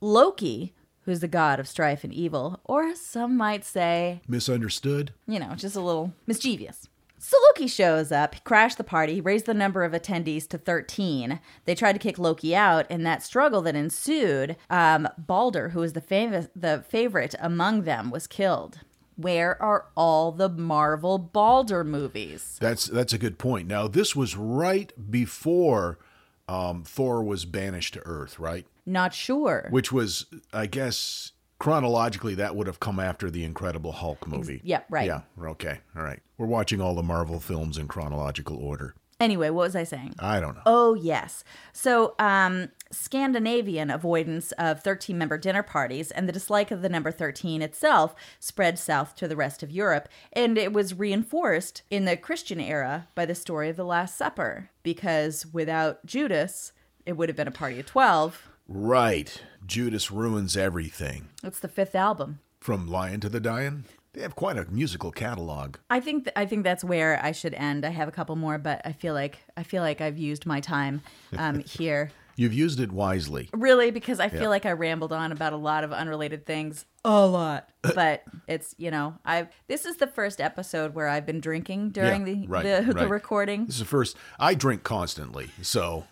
Loki, 0.00 0.74
who's 1.06 1.20
the 1.20 1.28
god 1.28 1.58
of 1.58 1.66
strife 1.66 2.04
and 2.04 2.12
evil, 2.12 2.60
or 2.64 2.94
some 2.94 3.36
might 3.36 3.64
say 3.64 4.20
Misunderstood? 4.28 5.12
you 5.26 5.38
know, 5.38 5.54
just 5.56 5.76
a 5.76 5.80
little 5.80 6.12
mischievous. 6.26 6.88
So 7.18 7.36
Loki 7.48 7.66
shows 7.66 8.12
up, 8.12 8.34
he 8.34 8.40
crashed 8.42 8.76
the 8.78 8.84
party, 8.84 9.20
raised 9.20 9.46
the 9.46 9.54
number 9.54 9.82
of 9.82 9.92
attendees 9.92 10.46
to 10.48 10.58
13. 10.58 11.40
They 11.64 11.74
tried 11.74 11.94
to 11.94 11.98
kick 11.98 12.18
Loki 12.18 12.54
out. 12.54 12.88
In 12.90 13.02
that 13.04 13.22
struggle 13.22 13.62
that 13.62 13.74
ensued, 13.74 14.56
um, 14.70 15.08
Balder, 15.18 15.70
who 15.70 15.80
was 15.80 15.94
the, 15.94 16.00
famous, 16.00 16.46
the 16.54 16.84
favorite 16.88 17.34
among 17.40 17.82
them, 17.82 18.10
was 18.10 18.26
killed. 18.28 18.80
Where 19.16 19.60
are 19.60 19.86
all 19.96 20.30
the 20.30 20.50
Marvel 20.50 21.16
Balder 21.18 21.82
movies? 21.84 22.58
That's 22.60 22.84
that's 22.84 23.14
a 23.14 23.18
good 23.18 23.38
point. 23.38 23.66
Now, 23.66 23.88
this 23.88 24.14
was 24.14 24.36
right 24.36 24.92
before 25.10 25.98
um, 26.48 26.84
Thor 26.84 27.22
was 27.22 27.44
banished 27.44 27.94
to 27.94 28.00
Earth, 28.06 28.38
right? 28.38 28.66
Not 28.84 29.12
sure. 29.14 29.66
Which 29.70 29.90
was, 29.92 30.26
I 30.52 30.66
guess, 30.66 31.32
chronologically, 31.58 32.34
that 32.36 32.54
would 32.54 32.66
have 32.66 32.80
come 32.80 33.00
after 33.00 33.30
the 33.30 33.44
Incredible 33.44 33.92
Hulk 33.92 34.26
movie. 34.26 34.60
yeah, 34.64 34.82
right. 34.88 35.06
Yeah, 35.06 35.22
okay, 35.42 35.80
all 35.96 36.02
right. 36.02 36.20
We're 36.38 36.46
watching 36.46 36.80
all 36.80 36.94
the 36.94 37.02
Marvel 37.02 37.40
films 37.40 37.78
in 37.78 37.88
chronological 37.88 38.56
order. 38.56 38.94
Anyway, 39.18 39.48
what 39.48 39.62
was 39.62 39.76
I 39.76 39.84
saying? 39.84 40.14
I 40.18 40.40
don't 40.40 40.56
know. 40.56 40.62
Oh, 40.66 40.94
yes. 40.94 41.42
So, 41.72 42.14
um, 42.18 42.68
Scandinavian 42.90 43.90
avoidance 43.90 44.52
of 44.52 44.82
13 44.82 45.16
member 45.16 45.38
dinner 45.38 45.62
parties 45.62 46.10
and 46.10 46.28
the 46.28 46.32
dislike 46.32 46.70
of 46.70 46.82
the 46.82 46.88
number 46.88 47.10
13 47.10 47.62
itself 47.62 48.14
spread 48.38 48.78
south 48.78 49.16
to 49.16 49.26
the 49.26 49.36
rest 49.36 49.62
of 49.62 49.70
Europe. 49.70 50.08
And 50.34 50.58
it 50.58 50.72
was 50.72 50.98
reinforced 50.98 51.82
in 51.90 52.04
the 52.04 52.16
Christian 52.16 52.60
era 52.60 53.08
by 53.14 53.24
the 53.24 53.34
story 53.34 53.70
of 53.70 53.76
the 53.76 53.84
Last 53.84 54.16
Supper, 54.16 54.70
because 54.82 55.46
without 55.46 56.04
Judas, 56.04 56.72
it 57.06 57.16
would 57.16 57.30
have 57.30 57.36
been 57.36 57.48
a 57.48 57.52
party 57.52 57.80
of 57.80 57.86
12. 57.86 58.48
Right. 58.68 59.42
Judas 59.64 60.10
ruins 60.10 60.56
everything. 60.56 61.28
It's 61.42 61.60
the 61.60 61.68
fifth 61.68 61.94
album. 61.94 62.40
From 62.60 62.86
Lion 62.88 63.20
to 63.20 63.28
the 63.28 63.40
Dying? 63.40 63.84
They 64.16 64.22
have 64.22 64.34
quite 64.34 64.56
a 64.56 64.64
musical 64.70 65.10
catalog. 65.12 65.76
I 65.90 66.00
think 66.00 66.24
th- 66.24 66.32
I 66.36 66.46
think 66.46 66.64
that's 66.64 66.82
where 66.82 67.20
I 67.22 67.32
should 67.32 67.52
end. 67.52 67.84
I 67.84 67.90
have 67.90 68.08
a 68.08 68.10
couple 68.10 68.34
more, 68.34 68.56
but 68.56 68.80
I 68.82 68.92
feel 68.92 69.12
like 69.12 69.40
I 69.58 69.62
feel 69.62 69.82
like 69.82 70.00
I've 70.00 70.16
used 70.16 70.46
my 70.46 70.58
time 70.60 71.02
um, 71.36 71.60
here. 71.66 72.10
You've 72.34 72.54
used 72.54 72.80
it 72.80 72.92
wisely. 72.92 73.50
Really, 73.52 73.90
because 73.90 74.18
I 74.18 74.28
feel 74.30 74.42
Yeah. 74.42 74.48
like 74.48 74.64
I 74.66 74.72
rambled 74.72 75.12
on 75.12 75.32
about 75.32 75.52
a 75.52 75.56
lot 75.58 75.84
of 75.84 75.92
unrelated 75.92 76.44
things. 76.46 76.84
A 77.04 77.26
lot. 77.26 77.68
But 77.82 78.24
it's, 78.48 78.74
you 78.78 78.90
know, 78.90 79.14
I've 79.24 79.48
this 79.68 79.84
is 79.84 79.96
the 79.96 80.06
first 80.06 80.40
episode 80.40 80.94
where 80.94 81.08
I've 81.08 81.26
been 81.26 81.40
drinking 81.40 81.90
during 81.90 82.26
Yeah, 82.26 82.34
the, 82.34 82.46
right, 82.46 82.86
the 82.86 82.94
the 83.00 83.08
recording. 83.08 83.66
This 83.66 83.74
is 83.76 83.80
the 83.80 83.84
first. 83.84 84.16
I 84.38 84.54
drink 84.54 84.82
constantly, 84.82 85.50
so 85.60 86.04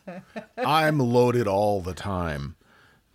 I'm 0.58 0.98
loaded 0.98 1.46
all 1.48 1.80
the 1.80 1.94
time. 1.94 2.56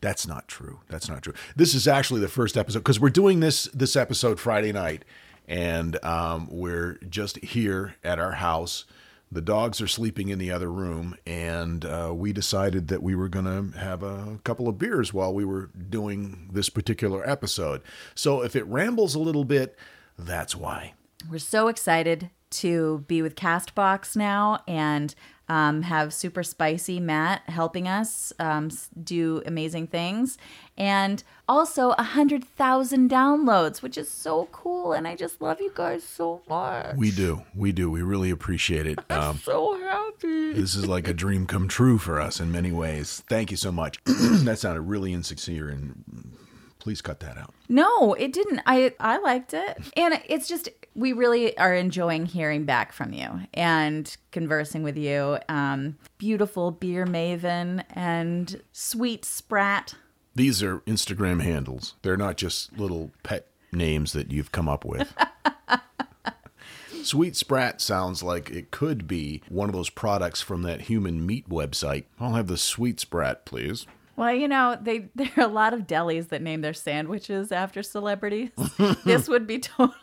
That's 0.01 0.27
not 0.27 0.47
true. 0.47 0.79
That's 0.87 1.09
not 1.09 1.21
true. 1.21 1.33
This 1.55 1.73
is 1.73 1.87
actually 1.87 2.21
the 2.21 2.27
first 2.27 2.57
episode 2.57 2.79
because 2.79 2.99
we're 2.99 3.09
doing 3.09 3.39
this 3.39 3.65
this 3.73 3.95
episode 3.95 4.39
Friday 4.39 4.71
night, 4.71 5.05
and 5.47 6.03
um, 6.03 6.47
we're 6.49 6.99
just 7.09 7.37
here 7.37 7.95
at 8.03 8.19
our 8.19 8.33
house. 8.33 8.85
The 9.31 9.41
dogs 9.41 9.79
are 9.79 9.87
sleeping 9.87 10.29
in 10.29 10.39
the 10.39 10.51
other 10.51 10.71
room, 10.71 11.15
and 11.27 11.85
uh, 11.85 12.11
we 12.15 12.33
decided 12.33 12.87
that 12.87 13.03
we 13.03 13.13
were 13.13 13.29
going 13.29 13.45
to 13.45 13.77
have 13.77 14.01
a 14.01 14.39
couple 14.43 14.67
of 14.67 14.79
beers 14.79 15.13
while 15.13 15.31
we 15.33 15.45
were 15.45 15.69
doing 15.89 16.49
this 16.51 16.69
particular 16.69 17.27
episode. 17.29 17.83
So 18.15 18.41
if 18.41 18.55
it 18.55 18.65
rambles 18.65 19.13
a 19.13 19.19
little 19.19 19.45
bit, 19.45 19.77
that's 20.17 20.55
why. 20.55 20.93
We're 21.29 21.37
so 21.37 21.67
excited 21.67 22.31
to 22.51 23.03
be 23.07 23.21
with 23.21 23.35
Castbox 23.35 24.15
now 24.15 24.63
and 24.67 25.15
um, 25.49 25.81
have 25.81 26.13
super 26.13 26.43
spicy 26.43 26.99
Matt 26.99 27.41
helping 27.49 27.87
us 27.87 28.31
um, 28.39 28.69
do 29.03 29.41
amazing 29.47 29.87
things, 29.87 30.37
and 30.77 31.23
also 31.47 31.91
a 31.91 32.03
hundred 32.03 32.45
thousand 32.45 33.09
downloads, 33.09 33.81
which 33.81 33.97
is 33.97 34.09
so 34.09 34.47
cool. 34.51 34.93
And 34.93 35.07
I 35.07 35.15
just 35.15 35.41
love 35.41 35.59
you 35.59 35.71
guys 35.73 36.03
so 36.03 36.41
much. 36.47 36.95
We 36.95 37.09
do. 37.09 37.43
We 37.55 37.71
do. 37.71 37.89
We 37.89 38.03
really 38.03 38.29
appreciate 38.29 38.85
it. 38.85 38.99
I'm 39.09 39.21
um, 39.21 39.37
so 39.37 39.79
happy. 39.79 40.53
this 40.53 40.75
is 40.75 40.85
like 40.87 41.07
a 41.07 41.13
dream 41.13 41.47
come 41.47 41.67
true 41.67 41.97
for 41.97 42.21
us 42.21 42.39
in 42.39 42.51
many 42.51 42.71
ways. 42.71 43.23
Thank 43.27 43.49
you 43.49 43.57
so 43.57 43.71
much. 43.71 43.99
that 44.05 44.59
sounded 44.59 44.81
really 44.81 45.13
insincere, 45.13 45.69
and 45.69 46.37
please 46.79 47.01
cut 47.01 47.19
that 47.19 47.37
out. 47.37 47.53
No, 47.67 48.13
it 48.13 48.33
didn't. 48.33 48.61
I 48.65 48.93
I 48.99 49.19
liked 49.19 49.53
it. 49.53 49.77
And 49.95 50.21
it's 50.27 50.47
just 50.47 50.69
we 50.95 51.13
really 51.13 51.57
are 51.57 51.73
enjoying 51.73 52.25
hearing 52.25 52.65
back 52.65 52.91
from 52.91 53.13
you 53.13 53.41
and 53.53 54.15
conversing 54.31 54.83
with 54.83 54.97
you. 54.97 55.37
Um 55.47 55.97
beautiful 56.17 56.71
beer 56.71 57.05
maven 57.05 57.83
and 57.91 58.61
sweet 58.71 59.25
sprat. 59.25 59.95
These 60.35 60.63
are 60.63 60.79
Instagram 60.81 61.41
handles. 61.41 61.95
They're 62.01 62.17
not 62.17 62.37
just 62.37 62.77
little 62.77 63.11
pet 63.23 63.47
names 63.71 64.13
that 64.13 64.31
you've 64.31 64.51
come 64.51 64.69
up 64.69 64.85
with. 64.85 65.13
Sweet 67.03 67.35
Sprat 67.35 67.81
sounds 67.81 68.21
like 68.23 68.49
it 68.49 68.71
could 68.71 69.07
be 69.07 69.41
one 69.49 69.69
of 69.69 69.73
those 69.73 69.89
products 69.89 70.41
from 70.41 70.63
that 70.63 70.81
human 70.81 71.25
meat 71.25 71.49
website. 71.49 72.05
I'll 72.19 72.33
have 72.33 72.47
the 72.47 72.57
Sweet 72.57 72.99
Sprat, 72.99 73.45
please. 73.45 73.85
Well, 74.19 74.33
you 74.33 74.49
know, 74.49 74.77
they 74.79 75.07
there 75.15 75.31
are 75.37 75.43
a 75.43 75.47
lot 75.47 75.73
of 75.73 75.87
delis 75.87 76.27
that 76.27 76.41
name 76.41 76.59
their 76.59 76.73
sandwiches 76.73 77.53
after 77.53 77.81
celebrities. 77.81 78.51
this 79.05 79.29
would 79.29 79.47
be 79.47 79.59
totally 79.59 79.95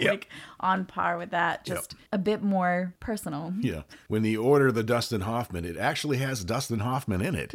like 0.00 0.28
on 0.58 0.86
par 0.86 1.18
with 1.18 1.30
that. 1.30 1.66
Just 1.66 1.94
a 2.10 2.18
bit 2.18 2.42
more 2.42 2.94
personal. 2.98 3.52
Yeah. 3.60 3.82
When 4.08 4.24
you 4.24 4.42
order 4.42 4.72
the 4.72 4.82
Dustin 4.82 5.20
Hoffman, 5.20 5.66
it 5.66 5.76
actually 5.76 6.16
has 6.16 6.42
Dustin 6.44 6.80
Hoffman 6.80 7.20
in 7.20 7.34
it. 7.34 7.52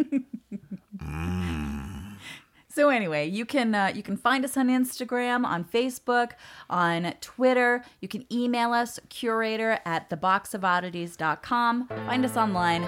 So 2.69 2.89
anyway, 2.89 3.27
you 3.27 3.45
can 3.45 3.73
uh, 3.75 3.91
you 3.93 4.03
can 4.03 4.15
find 4.15 4.45
us 4.45 4.55
on 4.55 4.67
Instagram, 4.67 5.45
on 5.45 5.63
Facebook, 5.65 6.31
on 6.69 7.13
Twitter. 7.21 7.83
You 8.01 8.07
can 8.07 8.31
email 8.31 8.71
us 8.71 8.99
curator 9.09 9.79
at 9.85 10.09
theboxofoddities.com. 10.09 11.87
Find 11.87 12.25
us 12.25 12.37
online, 12.37 12.83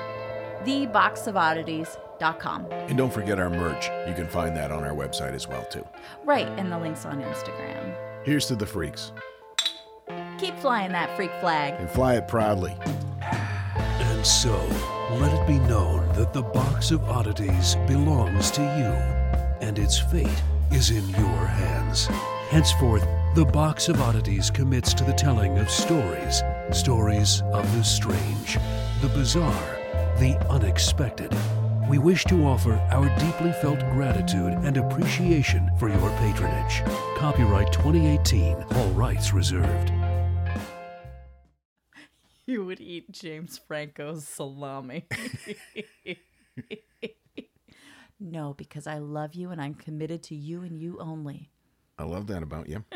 theboxofoddities.com. 0.64 2.05
And 2.72 2.98
don't 2.98 3.14
forget 3.14 3.40
our 3.40 3.50
merch. 3.50 3.90
You 4.08 4.14
can 4.14 4.28
find 4.28 4.56
that 4.58 4.72
on 4.72 4.84
our 4.84 4.94
website 4.94 5.34
as 5.34 5.48
well 5.48 5.66
too. 5.66 5.86
Right, 6.24 6.48
and 6.58 6.72
the 6.72 6.78
links 6.78 7.06
on 7.06 7.22
Instagram. 7.22 7.96
Here's 8.24 8.46
to 8.48 8.56
the 8.56 8.66
freaks. 8.66 9.12
Keep 10.38 10.58
flying 10.60 10.92
that 10.92 11.16
freak 11.16 11.32
flag. 11.40 11.76
And 11.80 11.90
fly 11.90 12.16
it 12.16 12.28
proudly. 12.28 12.76
And 13.22 14.26
so, 14.26 14.56
let 15.12 15.34
it 15.34 15.48
be 15.48 15.60
known 15.68 16.08
that 16.14 16.34
the 16.34 16.44
Box 16.44 16.92
of 16.92 17.04
Oddities 17.04 17.76
belongs 17.88 18.52
to 18.52 18.62
you, 18.62 19.66
and 19.66 19.80
its 19.80 19.98
fate 19.98 20.44
is 20.72 20.90
in 20.90 21.08
your 21.10 21.46
hands. 21.46 22.08
Henceforth, 22.50 23.06
the 23.36 23.46
Box 23.46 23.90
of 23.90 24.02
Oddities 24.02 24.50
commits 24.50 24.94
to 24.94 25.04
the 25.04 25.14
telling 25.14 25.58
of 25.58 25.70
stories 25.70 26.42
stories 26.72 27.42
of 27.54 27.72
the 27.76 27.84
strange, 27.84 28.58
the 29.02 29.10
bizarre, 29.10 29.78
the 30.18 30.38
unexpected. 30.50 31.36
We 31.88 32.00
wish 32.00 32.24
to 32.26 32.44
offer 32.46 32.74
our 32.92 33.08
deeply 33.20 33.52
felt 33.52 33.80
gratitude 33.92 34.54
and 34.54 34.78
appreciation 34.78 35.70
for 35.78 35.88
your 35.88 36.10
patronage. 36.18 36.82
Copyright 37.16 37.72
2018, 37.72 38.56
all 38.76 38.90
rights 38.90 39.34
reserved. 39.34 39.92
You 42.48 42.64
would 42.64 42.80
eat 42.80 43.12
James 43.12 43.58
Franco's 43.58 44.28
salami. 44.28 45.08
no, 48.20 48.54
because 48.54 48.86
I 48.86 49.00
love 49.00 49.34
you 49.34 49.50
and 49.50 49.60
I'm 49.60 49.74
committed 49.74 50.22
to 50.26 50.36
you 50.36 50.62
and 50.62 50.80
you 50.80 51.00
only. 51.00 51.50
I 51.98 52.04
love 52.04 52.28
that 52.28 52.44
about 52.44 52.70
you. 52.70 52.86